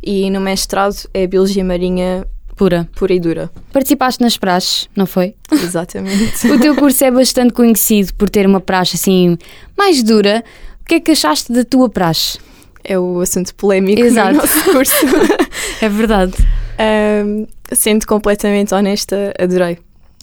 e 0.02 0.28
no 0.32 0.42
mestrado 0.42 1.08
é 1.14 1.28
biologia 1.28 1.64
marinha 1.64 2.26
Pura. 2.56 2.90
pura 2.96 3.14
e 3.14 3.20
dura. 3.20 3.52
Participaste 3.72 4.24
nas 4.24 4.38
praxes, 4.38 4.90
não 4.96 5.06
foi? 5.06 5.36
Exatamente. 5.52 6.34
O 6.50 6.60
teu 6.60 6.76
curso 6.76 7.06
é 7.06 7.12
bastante 7.12 7.54
conhecido 7.54 8.12
por 8.16 8.28
ter 8.28 8.48
uma 8.48 8.60
praxe 8.60 8.96
assim 8.96 9.38
mais 9.78 10.02
dura. 10.02 10.44
O 10.82 10.86
que 10.86 10.96
é 10.96 11.00
que 11.00 11.12
achaste 11.12 11.54
da 11.54 11.64
tua 11.64 11.90
praxe? 11.92 12.40
é 12.84 13.00
o 13.00 13.22
assunto 13.22 13.54
polémico 13.56 14.02
Exato. 14.02 14.32
no 14.34 14.38
nosso 14.38 14.64
curso. 14.72 14.94
É 15.80 15.90
verdade. 15.90 16.34
Um, 16.80 17.48
sendo 17.72 18.06
completamente 18.06 18.74
honesta, 18.74 19.34
adorei. 19.40 19.80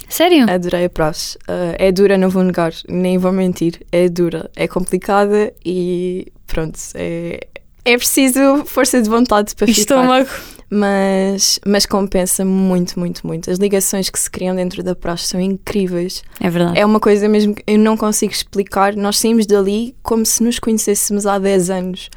Sério? 0.09 0.51
Adorei 0.51 0.87
a 0.87 0.91
praxe. 0.91 1.37
Uh, 1.49 1.77
é 1.79 1.93
dura, 1.93 2.19
não 2.19 2.29
vou 2.29 2.43
negar, 2.43 2.73
nem 2.89 3.19
vou 3.19 3.33
mentir. 3.33 3.81
É 3.93 4.09
dura, 4.09 4.51
é 4.57 4.67
complicada 4.67 5.53
e 5.65 6.33
pronto, 6.47 6.79
é, 6.95 7.47
é 7.85 7.97
preciso 7.97 8.65
força 8.67 9.01
de 9.01 9.09
vontade 9.09 9.55
para 9.55 9.67
ficar. 9.67 9.81
Estômago. 9.81 10.29
Mas, 10.73 11.59
mas 11.67 11.85
compensa 11.85 12.45
muito, 12.45 12.97
muito, 12.97 13.27
muito. 13.27 13.51
As 13.51 13.59
ligações 13.59 14.09
que 14.09 14.19
se 14.19 14.31
criam 14.31 14.55
dentro 14.55 14.85
da 14.85 14.95
praxe 14.95 15.27
são 15.27 15.41
incríveis. 15.41 16.23
É 16.41 16.49
verdade. 16.49 16.79
É 16.79 16.87
uma 16.87 17.01
coisa 17.01 17.29
mesmo 17.29 17.57
que 17.57 17.65
eu 17.67 17.77
não 17.77 17.97
consigo 17.97 18.33
explicar. 18.33 18.95
Nós 18.95 19.19
saímos 19.19 19.47
dali 19.47 19.97
como 20.01 20.25
se 20.25 20.45
nos 20.45 20.61
conhecêssemos 20.61 21.27
há 21.27 21.41
10 21.41 21.71
anos. 21.71 22.11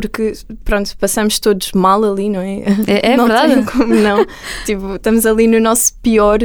Porque, 0.00 0.32
pronto, 0.64 0.96
passamos 0.98 1.38
todos 1.38 1.72
mal 1.72 2.02
ali, 2.04 2.28
não 2.30 2.40
é? 2.40 2.60
É, 2.86 3.12
é 3.12 3.16
não 3.18 3.26
verdade. 3.26 3.70
como 3.70 3.94
não. 3.94 4.26
tipo, 4.64 4.94
estamos 4.96 5.26
ali 5.26 5.46
no 5.46 5.60
nosso 5.60 5.92
pior 6.02 6.38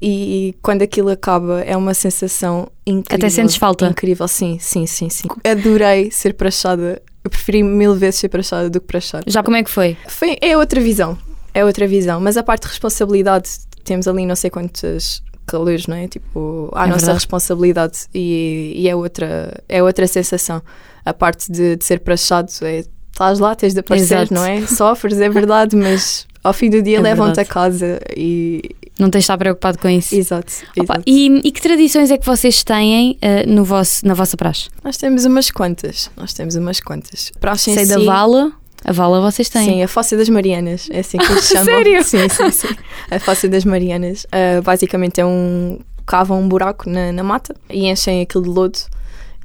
e 0.00 0.54
quando 0.62 0.82
aquilo 0.82 1.10
acaba 1.10 1.60
é 1.62 1.76
uma 1.76 1.94
sensação 1.94 2.68
incrível. 2.86 3.16
Até 3.26 3.28
sentes 3.28 3.56
falta. 3.56 3.86
Incrível, 3.86 4.26
sim, 4.28 4.58
sim, 4.60 4.86
sim, 4.86 5.08
sim. 5.08 5.28
Adorei 5.44 6.10
ser 6.10 6.34
prachada. 6.34 7.00
Eu 7.24 7.30
preferi 7.30 7.62
mil 7.62 7.94
vezes 7.94 8.20
ser 8.20 8.28
prachada 8.28 8.70
do 8.70 8.80
que 8.80 8.86
prachar. 8.86 9.22
Já 9.26 9.42
como 9.42 9.56
é 9.56 9.62
que 9.62 9.70
foi? 9.70 9.96
Foi, 10.08 10.36
é 10.40 10.56
outra 10.56 10.80
visão. 10.80 11.18
É 11.52 11.64
outra 11.64 11.86
visão. 11.86 12.20
Mas 12.20 12.36
a 12.36 12.42
parte 12.42 12.62
de 12.62 12.68
responsabilidade, 12.68 13.48
temos 13.84 14.06
ali 14.06 14.24
não 14.26 14.36
sei 14.36 14.50
quantas 14.50 15.22
calores, 15.46 15.86
não 15.86 15.96
é? 15.96 16.06
Tipo, 16.08 16.70
a 16.74 16.84
É 16.84 16.88
nossa 16.88 16.98
verdade. 16.98 17.16
responsabilidade 17.18 17.98
e, 18.14 18.72
e 18.76 18.88
é, 18.88 18.94
outra, 18.94 19.62
é 19.68 19.82
outra 19.82 20.06
sensação. 20.06 20.60
A 21.06 21.14
parte 21.14 21.50
de, 21.50 21.76
de 21.76 21.84
ser 21.84 22.00
prachado 22.00 22.50
é. 22.62 22.84
Estás 23.12 23.38
lá, 23.38 23.54
tens 23.54 23.72
de 23.72 23.80
aparecer, 23.80 24.14
Exato. 24.18 24.34
não 24.34 24.44
é? 24.44 24.60
Sofres, 24.68 25.18
é 25.20 25.28
verdade, 25.30 25.74
mas 25.74 26.26
ao 26.44 26.52
fim 26.52 26.68
do 26.68 26.82
dia 26.82 26.98
É 26.98 27.00
levam-te 27.00 27.40
a 27.40 27.44
casa 27.46 27.98
e. 28.14 28.60
Não 28.98 29.08
tens 29.10 29.20
de 29.20 29.24
estar 29.24 29.38
preocupado 29.38 29.78
com 29.78 29.88
isso? 29.88 30.14
Exato. 30.14 30.52
Opa, 30.78 30.82
exato. 30.94 31.02
e, 31.06 31.40
e 31.44 31.52
que 31.52 31.60
tradições 31.62 32.10
é 32.10 32.16
que 32.18 32.24
vocês 32.26 32.62
têm 32.64 33.16
eh, 33.22 33.44
no 33.46 33.62
vosso, 33.64 34.06
na 34.06 34.14
vossa 34.14 34.36
praxe? 34.36 34.68
Nós 34.82 34.96
temos 34.96 35.24
umas 35.26 35.50
quantas. 35.50 36.10
Nós 36.16 36.32
temos 36.34 36.54
umas 36.56 36.80
quantas. 36.80 37.30
Praxe 37.40 37.70
em 37.70 37.74
Sei 37.74 37.86
da 37.86 37.98
si- 38.00 38.04
vala. 38.06 38.52
A 38.84 38.92
vala 38.92 39.20
vocês 39.20 39.48
têm. 39.48 39.64
Sim, 39.64 39.82
a 39.82 39.88
Fossa 39.88 40.16
das 40.16 40.28
Marianas, 40.28 40.88
é 40.90 41.00
assim 41.00 41.18
que 41.18 41.30
eles 41.30 41.44
chamam. 41.48 41.64
Sério? 41.64 42.04
Sim, 42.04 42.28
sim, 42.28 42.50
sim. 42.50 42.74
A 43.10 43.18
Fossa 43.18 43.48
das 43.48 43.64
Marianas. 43.64 44.26
ah, 44.32 44.60
basicamente 44.62 45.20
é 45.20 45.26
um. 45.26 45.78
cavam 46.06 46.40
um 46.40 46.48
buraco 46.48 46.88
na, 46.88 47.12
na 47.12 47.22
mata 47.22 47.54
e 47.70 47.86
enchem 47.88 48.20
aquilo 48.22 48.44
de 48.44 48.50
lodo. 48.50 48.78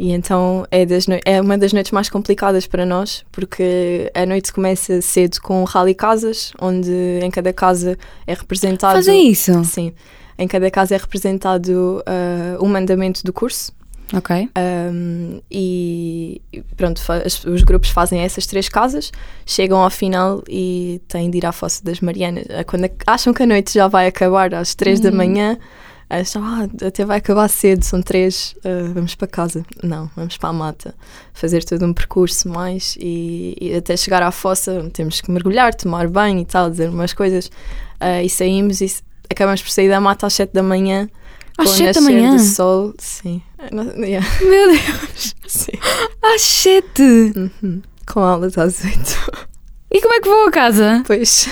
E 0.01 0.13
então 0.13 0.65
é, 0.71 0.83
é 1.25 1.39
uma 1.39 1.59
das 1.59 1.73
noites 1.73 1.91
mais 1.91 2.09
complicadas 2.09 2.65
para 2.65 2.87
nós, 2.87 3.23
porque 3.31 4.11
a 4.15 4.25
noite 4.25 4.51
começa 4.51 4.99
cedo 4.99 5.39
com 5.39 5.63
rally 5.63 5.93
casas, 5.93 6.51
onde 6.59 6.91
em 7.21 7.29
cada 7.29 7.53
casa 7.53 7.95
é 8.25 8.33
representado. 8.33 8.95
Fazem 8.95 9.29
isso? 9.29 9.63
Sim. 9.63 9.93
Em 10.39 10.47
cada 10.47 10.71
casa 10.71 10.95
é 10.95 10.97
representado 10.97 12.01
ah, 12.07 12.57
o 12.59 12.67
mandamento 12.67 13.23
do 13.23 13.31
curso. 13.31 13.71
Ok. 14.11 14.49
Um, 14.91 15.39
e 15.51 16.41
pronto, 16.75 16.99
os 17.45 17.61
grupos 17.61 17.91
fazem 17.91 18.21
essas 18.21 18.47
três 18.47 18.67
casas, 18.67 19.11
chegam 19.45 19.83
ao 19.83 19.89
final 19.91 20.43
e 20.49 20.99
têm 21.07 21.29
de 21.29 21.37
ir 21.37 21.45
à 21.45 21.51
Fossa 21.51 21.79
das 21.83 21.99
Marianas. 21.99 22.45
Ah, 22.49 22.63
Quando 22.63 22.89
acham 23.05 23.35
que 23.35 23.43
a 23.43 23.45
noite 23.45 23.75
já 23.75 23.87
vai 23.87 24.07
acabar 24.07 24.51
às 24.55 24.73
três 24.73 24.99
da 24.99 25.11
manhã, 25.11 25.59
acham, 26.19 26.43
ah, 26.43 26.67
até 26.85 27.05
vai 27.05 27.17
acabar 27.19 27.47
cedo, 27.47 27.83
são 27.83 28.01
três, 28.01 28.55
ah, 28.65 28.91
vamos 28.93 29.15
para 29.15 29.27
casa. 29.27 29.65
Não, 29.83 30.09
vamos 30.15 30.37
para 30.37 30.49
a 30.49 30.53
mata, 30.53 30.93
fazer 31.33 31.63
todo 31.63 31.85
um 31.85 31.93
percurso 31.93 32.49
mais 32.49 32.95
e, 32.99 33.55
e 33.59 33.73
até 33.75 33.95
chegar 33.95 34.21
à 34.21 34.31
fossa 34.31 34.89
temos 34.93 35.21
que 35.21 35.31
mergulhar, 35.31 35.73
tomar 35.73 36.07
banho 36.07 36.39
e 36.39 36.45
tal, 36.45 36.69
dizer 36.69 36.89
umas 36.89 37.13
coisas. 37.13 37.49
Ah, 37.99 38.21
e 38.21 38.29
saímos 38.29 38.81
e 38.81 38.91
acabamos 39.29 39.61
por 39.61 39.71
sair 39.71 39.89
da 39.89 39.99
mata 40.01 40.27
às 40.27 40.33
sete 40.33 40.53
da 40.53 40.61
manhã. 40.63 41.09
Às 41.57 41.69
sete 41.71 41.95
da 41.95 42.01
manhã? 42.01 42.35
do 42.35 42.41
sol, 42.41 42.93
sim. 42.97 43.41
Não- 43.71 43.83
yeah, 44.03 44.25
Meu 44.41 44.67
Deus! 44.71 45.35
sim. 45.47 45.71
Às 46.21 46.41
sete! 46.41 47.33
Uhum. 47.35 47.81
Com 48.11 48.19
aulas 48.21 48.57
às 48.57 48.83
oito. 48.83 49.47
E 49.91 50.01
como 50.01 50.13
é 50.13 50.19
que 50.21 50.27
vão 50.29 50.47
a 50.47 50.51
casa? 50.51 51.03
Pois, 51.05 51.47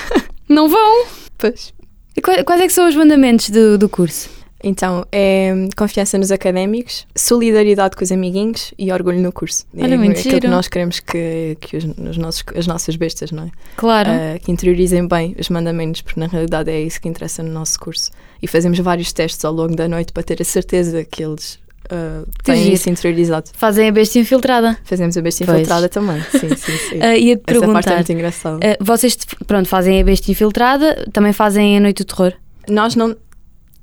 Não 0.47 0.67
vão? 0.67 1.05
pois. 1.37 1.73
E 2.17 2.21
quais, 2.21 2.43
quais 2.43 2.61
é 2.61 2.67
que 2.67 2.73
são 2.73 2.87
os 2.89 2.95
mandamentos 2.95 3.49
do, 3.49 3.77
do 3.77 3.87
curso? 3.87 4.29
Então, 4.63 5.05
é 5.11 5.53
confiança 5.75 6.17
nos 6.17 6.31
académicos, 6.31 7.07
solidariedade 7.15 7.95
com 7.95 8.03
os 8.03 8.11
amiguinhos 8.11 8.73
e 8.77 8.91
orgulho 8.91 9.19
no 9.19 9.31
curso. 9.31 9.65
Olha, 9.77 9.93
é 9.93 9.97
muito 9.97 10.19
aquilo 10.19 10.41
que 10.41 10.47
nós 10.47 10.67
queremos 10.67 10.99
que, 10.99 11.57
que 11.61 11.77
os, 11.77 11.85
os 11.85 12.17
nossos, 12.17 12.43
as 12.55 12.67
nossas 12.67 12.95
bestas, 12.95 13.31
não 13.31 13.43
é? 13.43 13.51
Claro. 13.77 14.09
Ah, 14.09 14.39
que 14.39 14.51
interiorizem 14.51 15.07
bem 15.07 15.35
os 15.39 15.49
mandamentos, 15.49 16.01
porque 16.01 16.19
na 16.19 16.27
realidade 16.27 16.69
é 16.69 16.81
isso 16.81 16.99
que 16.99 17.07
interessa 17.07 17.41
no 17.41 17.51
nosso 17.51 17.79
curso. 17.79 18.11
E 18.41 18.47
fazemos 18.47 18.77
vários 18.79 19.13
testes 19.13 19.43
ao 19.45 19.53
longo 19.53 19.75
da 19.75 19.87
noite 19.87 20.11
para 20.11 20.23
ter 20.23 20.41
a 20.41 20.45
certeza 20.45 21.05
que 21.05 21.23
eles 21.23 21.57
ah, 21.89 22.23
têm 22.43 22.73
isso 22.73 22.89
interiorizado. 22.89 23.49
Fazem 23.53 23.87
a 23.87 23.91
besta 23.91 24.19
infiltrada. 24.19 24.77
Fazemos 24.83 25.17
a 25.17 25.21
besta 25.21 25.45
Pois. 25.45 25.57
infiltrada 25.57 25.87
também. 25.87 26.21
Sim, 26.31 26.49
sim, 26.55 26.77
sim. 26.89 26.97
Ia-te 26.97 27.43
Essa 27.47 27.67
parte 27.71 27.89
é 27.89 27.95
muito 27.95 28.11
engraçada. 28.11 28.59
ah, 28.61 28.77
vocês, 28.81 29.17
pronto, 29.47 29.69
fazem 29.69 30.01
a 30.01 30.03
besta 30.03 30.29
infiltrada, 30.29 31.07
também 31.13 31.31
fazem 31.33 31.77
a 31.77 31.79
noite 31.79 32.03
do 32.03 32.05
terror. 32.05 32.33
Nós 32.67 32.95
não 32.95 33.15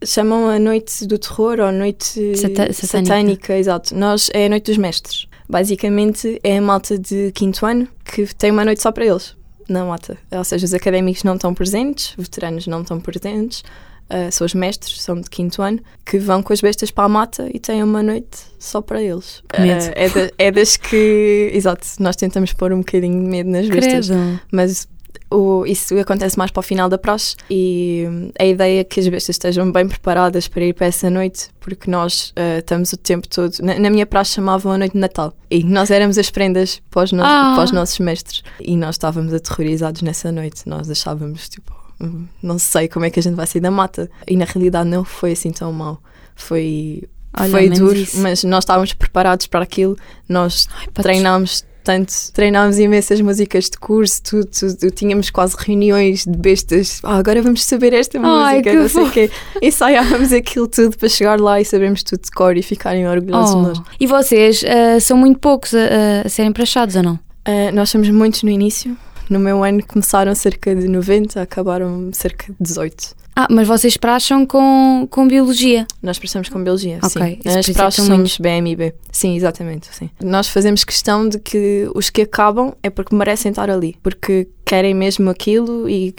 chamam 0.04 0.48
a 0.48 0.58
noite 0.58 1.06
do 1.06 1.18
terror 1.18 1.58
ou 1.60 1.66
a 1.66 1.72
noite 1.72 2.36
Sata- 2.36 2.72
satânica. 2.72 3.06
satânica. 3.08 3.58
exato. 3.58 3.94
Nós 3.94 4.28
é 4.34 4.46
a 4.46 4.48
noite 4.48 4.66
dos 4.66 4.76
mestres. 4.78 5.26
Basicamente 5.48 6.40
é 6.42 6.58
a 6.58 6.62
malta 6.62 6.98
de 6.98 7.32
quinto 7.32 7.64
ano 7.64 7.88
que 8.04 8.26
tem 8.34 8.50
uma 8.50 8.64
noite 8.64 8.82
só 8.82 8.90
para 8.92 9.04
eles 9.06 9.34
na 9.68 9.84
mata. 9.84 10.16
Ou 10.30 10.44
seja, 10.44 10.64
os 10.64 10.74
académicos 10.74 11.24
não 11.24 11.34
estão 11.34 11.52
presentes, 11.54 12.14
veteranos 12.16 12.66
não 12.68 12.82
estão 12.82 13.00
presentes, 13.00 13.64
ah, 14.08 14.30
são 14.30 14.44
os 14.44 14.54
mestres, 14.54 15.00
são 15.02 15.20
de 15.20 15.28
quinto 15.28 15.60
ano, 15.62 15.80
que 16.04 16.18
vão 16.18 16.40
com 16.42 16.52
as 16.52 16.60
bestas 16.60 16.90
para 16.92 17.04
a 17.04 17.08
mata 17.08 17.48
e 17.52 17.58
têm 17.58 17.82
uma 17.82 18.00
noite 18.02 18.38
só 18.60 18.80
para 18.80 19.02
eles. 19.02 19.42
Ah, 19.52 19.66
é, 19.66 20.08
da- 20.08 20.30
é 20.38 20.50
das 20.52 20.76
que, 20.76 21.50
exato, 21.54 21.84
nós 21.98 22.14
tentamos 22.14 22.52
pôr 22.52 22.72
um 22.72 22.78
bocadinho 22.78 23.20
de 23.20 23.28
medo 23.28 23.50
nas 23.50 23.68
bestas 23.68 24.06
Credo. 24.08 24.40
mas 24.52 24.86
o, 25.30 25.64
isso 25.66 25.98
acontece 25.98 26.36
mais 26.38 26.50
para 26.50 26.60
o 26.60 26.62
final 26.62 26.88
da 26.88 26.98
praxe 26.98 27.36
e 27.50 28.04
hum, 28.08 28.30
a 28.38 28.44
ideia 28.44 28.80
é 28.80 28.84
que 28.84 29.00
as 29.00 29.08
bestas 29.08 29.34
estejam 29.36 29.70
bem 29.72 29.86
preparadas 29.88 30.48
para 30.48 30.64
ir 30.64 30.72
para 30.74 30.86
essa 30.86 31.08
noite, 31.10 31.48
porque 31.60 31.90
nós 31.90 32.32
ah, 32.36 32.58
estamos 32.58 32.92
o 32.92 32.96
tempo 32.96 33.26
todo. 33.28 33.52
Na, 33.60 33.78
na 33.78 33.90
minha 33.90 34.06
praxe 34.06 34.32
chamavam 34.34 34.72
a 34.72 34.78
noite 34.78 34.92
de 34.92 34.98
Natal 34.98 35.32
e 35.50 35.62
nós 35.64 35.90
éramos 35.90 36.18
as 36.18 36.30
prendas 36.30 36.80
para 36.90 37.04
os, 37.04 37.12
no- 37.12 37.22
Ah. 37.24 37.52
para 37.54 37.64
os 37.64 37.72
nossos 37.72 37.98
mestres 37.98 38.42
e 38.60 38.76
nós 38.76 38.94
estávamos 38.96 39.32
aterrorizados 39.34 40.02
nessa 40.02 40.30
noite. 40.32 40.62
Nós 40.68 40.88
achávamos 40.90 41.48
tipo, 41.48 41.72
hum, 42.00 42.26
não 42.42 42.58
sei 42.58 42.88
como 42.88 43.04
é 43.04 43.10
que 43.10 43.18
a 43.20 43.22
gente 43.22 43.34
vai 43.34 43.46
sair 43.46 43.60
da 43.60 43.70
mata 43.70 44.10
e 44.26 44.36
na 44.36 44.44
realidade 44.44 44.88
não 44.88 45.04
foi 45.04 45.32
assim 45.32 45.50
tão 45.50 45.72
mal. 45.72 46.00
Foi. 46.34 47.02
Olha, 47.38 47.50
foi 47.50 47.68
duro, 47.68 47.94
isso. 47.98 48.18
mas 48.20 48.42
nós 48.44 48.64
estávamos 48.64 48.94
preparados 48.94 49.46
para 49.46 49.62
aquilo. 49.62 49.94
Nós 50.26 50.68
Pá, 50.94 51.02
treinámos 51.02 51.65
tanto, 51.86 52.12
treinámos 52.32 52.80
imensas 52.80 53.20
músicas 53.20 53.70
de 53.70 53.78
curso, 53.78 54.20
tudo, 54.20 54.46
tudo. 54.46 54.90
tínhamos 54.90 55.30
quase 55.30 55.54
reuniões 55.56 56.24
de 56.24 56.36
bestas. 56.36 56.98
Ah, 57.04 57.16
agora 57.16 57.40
vamos 57.40 57.62
saber 57.62 57.92
esta 57.92 58.18
Ai, 58.20 58.56
música, 58.56 58.74
não 58.74 58.88
sei 58.88 59.02
o 59.04 59.10
quê. 59.12 59.30
Ensaiávamos 59.62 60.32
aquilo 60.32 60.66
tudo 60.66 60.98
para 60.98 61.08
chegar 61.08 61.40
lá 61.40 61.60
e 61.60 61.64
sabermos 61.64 62.02
tudo 62.02 62.22
de 62.22 62.30
cor 62.32 62.56
e 62.56 62.62
ficarem 62.62 63.06
orgulhosos 63.06 63.54
de 63.54 63.62
nós. 63.62 63.78
Oh. 63.78 63.82
E 64.00 64.06
vocês 64.08 64.64
ah, 64.64 64.98
são 64.98 65.16
muito 65.16 65.38
poucos 65.38 65.72
a, 65.74 66.26
a 66.26 66.28
serem 66.28 66.52
praxados 66.52 66.96
ou 66.96 67.04
não? 67.04 67.20
Ah, 67.44 67.70
nós 67.72 67.88
somos 67.88 68.10
muitos 68.10 68.42
no 68.42 68.50
início. 68.50 68.96
No 69.30 69.38
meu 69.38 69.62
ano 69.62 69.80
começaram 69.86 70.34
cerca 70.34 70.74
de 70.74 70.88
90, 70.88 71.40
acabaram 71.40 72.10
cerca 72.12 72.46
de 72.46 72.56
18. 72.58 73.14
Ah, 73.38 73.46
mas 73.50 73.68
vocês 73.68 73.98
praxam 73.98 74.46
com, 74.46 75.06
com 75.10 75.28
biologia. 75.28 75.86
Nós 76.02 76.18
prestamos 76.18 76.48
com 76.48 76.62
biologia, 76.64 76.98
Ok, 77.02 77.38
sim. 77.42 77.48
As 77.58 77.68
é 77.68 77.72
tão 77.74 77.90
somos 77.90 78.38
BMIB. 78.38 78.94
Sim, 79.12 79.36
exatamente, 79.36 79.88
sim. 79.94 80.08
Nós 80.24 80.48
fazemos 80.48 80.84
questão 80.84 81.28
de 81.28 81.38
que 81.38 81.86
os 81.94 82.08
que 82.08 82.22
acabam 82.22 82.72
é 82.82 82.88
porque 82.88 83.14
merecem 83.14 83.50
estar 83.50 83.68
ali, 83.68 83.94
porque 84.02 84.48
querem 84.64 84.94
mesmo 84.94 85.28
aquilo 85.28 85.86
e 85.86 86.14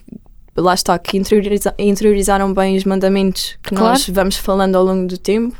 lá 0.56 0.76
está, 0.76 0.98
que 1.00 1.18
interioriza- 1.18 1.74
interiorizaram 1.80 2.54
bem 2.54 2.78
os 2.78 2.84
mandamentos 2.84 3.58
que 3.64 3.70
Claro. 3.74 3.94
nós 3.94 4.08
vamos 4.08 4.36
falando 4.38 4.76
ao 4.76 4.84
longo 4.84 5.08
do 5.08 5.18
tempo, 5.18 5.56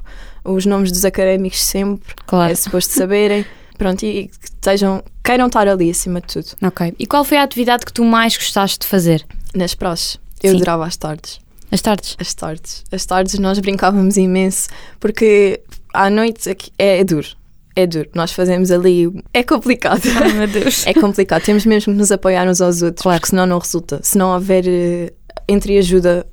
os 0.46 0.64
nomes 0.66 0.92
dos 0.92 1.04
académicos 1.06 1.64
sempre, 1.64 2.14
Claro. 2.28 2.52
é 2.52 2.56
suposto 2.56 2.94
saberem. 2.94 3.44
Pronto, 3.80 4.04
e 4.04 4.28
que 4.28 4.46
estejam, 4.46 5.04
queiram 5.24 5.48
estar 5.48 5.68
ali 5.68 5.90
acima 5.90 6.20
de 6.22 6.28
tudo. 6.28 6.48
Ok. 6.64 6.94
E 6.98 7.06
qual 7.06 7.24
foi 7.24 7.38
a 7.38 7.44
atividade 7.44 7.86
que 7.86 7.94
tu 7.94 8.04
mais 8.04 8.36
gostaste 8.38 8.80
de 8.80 8.86
fazer? 8.88 9.24
Nas 9.56 9.76
praxes, 9.76 10.20
eu 10.42 10.52
Sim. 10.52 10.56
adorava 10.58 10.86
as 10.86 10.98
tardes. 10.98 11.40
As 11.72 11.82
tardes? 11.82 12.16
As 12.20 12.34
tardes. 12.34 12.84
As 12.92 13.06
tardes 13.06 13.40
nós 13.40 13.60
brincávamos 13.60 14.16
imenso, 14.18 14.70
porque 15.00 15.60
à 15.94 16.10
noite 16.10 16.50
aqui- 16.50 16.72
é, 16.80 17.00
é 17.00 17.04
duro. 17.04 17.28
É 17.76 17.86
duro. 17.86 18.10
Nós 18.16 18.32
fazemos 18.32 18.72
ali. 18.72 19.08
É 19.34 19.44
complicado. 19.44 20.02
Ai 20.22 20.34
meu 20.34 20.48
Deus. 20.50 20.86
É 20.88 20.94
complicado. 20.94 21.44
Temos 21.44 21.66
mesmo 21.66 21.94
que 21.94 22.00
nos 22.00 22.12
apoiar 22.12 22.48
uns 22.48 22.60
aos 22.62 22.82
outros, 22.82 23.04
Claro. 23.04 23.20
porque 23.20 23.30
senão 23.30 23.46
não 23.46 23.60
resulta. 23.60 24.00
Se 24.02 24.18
não 24.18 24.34
houver 24.34 24.64
eh, 24.68 25.14
entre 25.48 25.78
ajuda, 25.78 26.26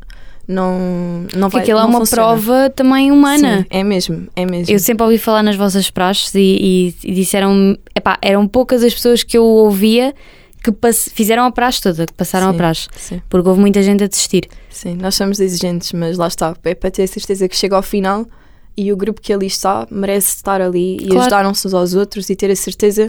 não, 0.47 1.27
não 1.35 1.49
vai 1.49 1.63
aquilo 1.63 1.79
é 1.79 1.83
não 1.83 1.89
uma 1.91 1.99
funciona. 2.01 2.23
prova 2.23 2.71
também 2.71 3.11
humana. 3.11 3.59
Sim, 3.63 3.67
é 3.71 3.83
mesmo. 3.85 4.29
É 4.37 4.47
mesmo. 4.47 4.73
Eu 4.75 4.79
sempre 4.79 5.03
ouvi 5.05 5.19
falar 5.19 5.43
nas 5.43 5.57
vossas 5.57 5.91
praxes 5.91 6.35
e, 6.35 6.95
e, 7.03 7.11
e 7.11 7.15
disseram 7.15 7.77
epá, 7.95 8.17
eram 8.23 8.47
poucas 8.49 8.83
as 8.83 8.95
pessoas 8.95 9.23
que 9.23 9.37
eu 9.37 9.45
ouvia 9.45 10.15
que 10.73 10.93
fizeram 11.13 11.45
a 11.45 11.51
praxe 11.53 11.81
toda, 11.83 12.07
que 12.07 12.13
passaram 12.13 12.49
a 12.49 12.53
Sim. 12.53 12.57
praxe, 12.57 12.89
Sim, 12.97 13.23
porque 13.29 13.49
houve 13.49 13.61
muita 13.61 13.83
gente 13.83 14.03
a 14.03 14.07
desistir. 14.09 14.49
sim. 14.71 14.95
Nós 14.97 15.15
somos 15.15 15.39
exigentes, 15.41 15.93
mas 15.93 16.17
lá 16.17 16.27
está. 16.29 16.57
É 16.65 16.75
para 16.75 16.91
ter 16.91 17.03
a 17.03 17.07
certeza 17.07 17.47
que 17.49 17.57
chega 17.57 17.77
ao 17.77 17.83
final 17.83 18.27
e 18.77 18.93
o 18.93 18.97
grupo 18.97 19.21
que 19.21 19.33
ali 19.33 19.47
está 19.47 19.87
merece 19.91 20.37
estar 20.37 20.61
ali 20.61 20.97
e 20.97 21.07
Claro. 21.07 21.21
ajudar 21.21 21.47
uns 21.47 21.65
aos 21.75 21.95
outros 21.95 22.29
e 22.31 22.35
ter 22.37 22.51
a 22.51 22.57
certeza 22.57 23.09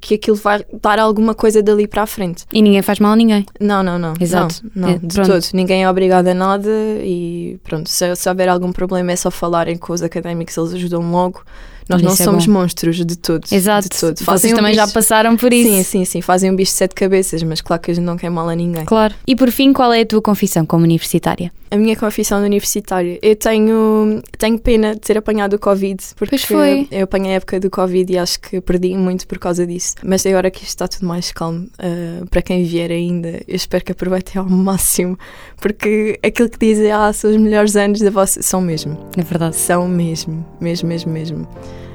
que 0.00 0.14
aquilo 0.16 0.36
vai 0.36 0.62
dar 0.82 0.98
alguma 0.98 1.34
coisa 1.34 1.62
dali 1.62 1.88
para 1.88 2.02
a 2.02 2.06
frente. 2.06 2.44
E 2.52 2.60
ninguém 2.60 2.82
faz 2.82 2.98
mal 3.00 3.12
a 3.12 3.16
ninguém. 3.16 3.46
Não, 3.58 3.82
não, 3.82 3.98
não. 3.98 4.12
Exato. 4.20 4.56
Não, 4.74 4.88
É, 4.88 4.92
não, 4.92 4.98
de 4.98 5.14
pronto. 5.14 5.28
todo. 5.30 5.44
Ninguém 5.54 5.82
é 5.84 5.90
obrigado 5.90 6.26
a 6.28 6.34
nada 6.34 6.68
e 7.02 7.58
pronto, 7.64 7.88
se, 7.88 8.14
se 8.14 8.28
houver 8.28 8.48
algum 8.50 8.70
problema 8.70 9.12
é 9.12 9.16
só 9.16 9.30
falarem 9.30 9.76
com 9.78 9.92
os 9.94 10.02
académicos, 10.02 10.56
eles 10.58 10.74
ajudam 10.74 11.10
logo. 11.10 11.42
Nós 11.88 12.00
Isso 12.00 12.06
não 12.08 12.12
é 12.12 12.16
somos 12.16 12.46
bom. 12.46 12.52
monstros 12.52 12.96
de 13.04 13.16
todo. 13.16 13.44
Exato. 13.52 13.88
De 13.90 13.98
todo. 14.00 14.18
Vocês 14.24 14.52
um 14.52 14.56
também 14.56 14.72
já 14.74 14.84
bicho- 14.84 14.94
passaram 14.94 15.36
por 15.36 15.52
isso. 15.52 15.68
Sim, 15.70 15.82
sim, 15.82 16.04
sim. 16.04 16.20
Fazem 16.22 16.50
um 16.50 16.56
bicho 16.56 16.72
de 16.72 16.78
sete 16.78 16.94
cabeças, 16.94 17.42
mas 17.42 17.60
claro 17.60 17.82
que 17.82 17.90
a 17.90 17.94
gente 17.94 18.04
não 18.04 18.16
quer 18.16 18.30
mal 18.30 18.48
a 18.48 18.54
ninguém. 18.54 18.84
Claro. 18.84 19.14
E 19.26 19.36
por 19.36 19.50
fim, 19.50 19.72
qual 19.72 19.92
é 19.92 20.00
a 20.00 20.06
tua 20.06 20.22
confissão 20.22 20.64
como 20.64 20.84
universitária? 20.84 21.52
A 21.70 21.76
minha 21.76 21.96
confissão 21.96 22.38
de 22.40 22.46
universitária, 22.46 23.18
eu 23.20 23.34
tenho, 23.34 24.22
tenho 24.38 24.58
pena 24.60 24.94
de 24.94 25.00
ter 25.00 25.18
apanhado 25.18 25.54
o 25.54 25.58
Covid, 25.58 26.00
porque 26.14 26.36
Pois 26.36 26.44
foi. 26.44 26.86
eu 26.90 27.02
apanhei 27.04 27.32
a 27.32 27.34
época 27.34 27.58
do 27.58 27.68
Covid 27.68 28.12
e 28.12 28.16
acho 28.16 28.38
que 28.40 28.60
perdi 28.60 28.96
muito 28.96 29.26
por 29.26 29.38
causa 29.40 29.66
disso. 29.66 29.96
Mas 30.04 30.24
agora 30.24 30.50
que 30.52 30.58
isto 30.60 30.68
está 30.68 30.86
tudo 30.86 31.04
mais 31.06 31.32
calmo, 31.32 31.66
ah, 31.80 32.24
para 32.30 32.42
quem 32.42 32.62
vier 32.64 32.92
ainda, 32.92 33.40
eu 33.48 33.56
espero 33.56 33.84
que 33.84 33.90
aproveitem 33.90 34.40
ao 34.40 34.46
máximo, 34.48 35.18
porque 35.60 36.18
aquilo 36.22 36.48
que 36.48 36.58
dizem, 36.64 36.92
ah, 36.92 37.12
são 37.12 37.30
os 37.30 37.36
melhores 37.36 37.74
anos 37.74 37.98
da 38.00 38.10
vossa. 38.10 38.40
são 38.40 38.60
mesmo. 38.60 38.96
Na 39.16 39.24
verdade. 39.24 39.56
São 39.56 39.88
mesmo, 39.88 40.46
mesmo, 40.60 40.88
mesmo, 40.88 41.10
mesmo. 41.12 41.48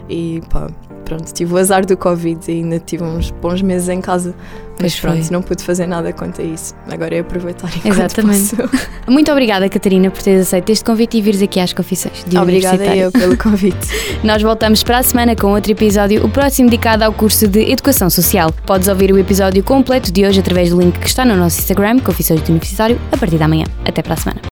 E 0.09 0.41
pá, 0.49 0.67
pronto, 1.05 1.31
tive 1.33 1.53
o 1.53 1.57
azar 1.57 1.85
do 1.85 1.95
Covid 1.95 2.39
e 2.47 2.55
ainda 2.55 2.79
tive 2.79 3.03
uns 3.03 3.31
bons 3.31 3.61
meses 3.61 3.89
em 3.89 4.01
casa. 4.01 4.33
Pois 4.77 4.93
Mas 4.93 4.99
pronto, 4.99 5.21
foi. 5.23 5.33
não 5.33 5.41
pude 5.41 5.63
fazer 5.63 5.87
nada 5.87 6.11
quanto 6.13 6.41
a 6.41 6.43
isso. 6.43 6.73
Agora 6.89 7.15
é 7.15 7.19
aproveitar 7.19 7.69
Exatamente. 7.85 8.55
posso. 8.55 8.87
Muito 9.07 9.31
obrigada, 9.31 9.67
Catarina, 9.67 10.09
por 10.09 10.21
teres 10.21 10.47
aceito 10.47 10.69
este 10.71 10.85
convite 10.85 11.17
e 11.17 11.21
vires 11.21 11.41
aqui 11.41 11.59
às 11.59 11.73
confissões 11.73 12.23
de 12.25 12.37
Obrigada 12.37 12.95
eu 12.95 13.11
pelo 13.11 13.35
convite. 13.37 13.87
Nós 14.23 14.41
voltamos 14.41 14.81
para 14.83 14.99
a 14.99 15.03
semana 15.03 15.35
com 15.35 15.53
outro 15.53 15.71
episódio, 15.71 16.25
o 16.25 16.29
próximo 16.29 16.69
dedicado 16.69 17.03
ao 17.03 17.13
curso 17.13 17.47
de 17.47 17.71
Educação 17.71 18.09
Social. 18.09 18.51
Podes 18.65 18.87
ouvir 18.87 19.11
o 19.11 19.17
episódio 19.17 19.63
completo 19.63 20.11
de 20.11 20.25
hoje 20.25 20.39
através 20.39 20.69
do 20.69 20.79
link 20.79 20.97
que 20.97 21.07
está 21.07 21.25
no 21.25 21.35
nosso 21.35 21.59
Instagram, 21.59 21.99
Confissões 21.99 22.41
de 22.41 22.49
Universitário, 22.49 22.99
a 23.11 23.17
partir 23.17 23.37
da 23.37 23.47
manhã. 23.47 23.65
Até 23.85 24.01
para 24.01 24.13
a 24.13 24.17
semana. 24.17 24.58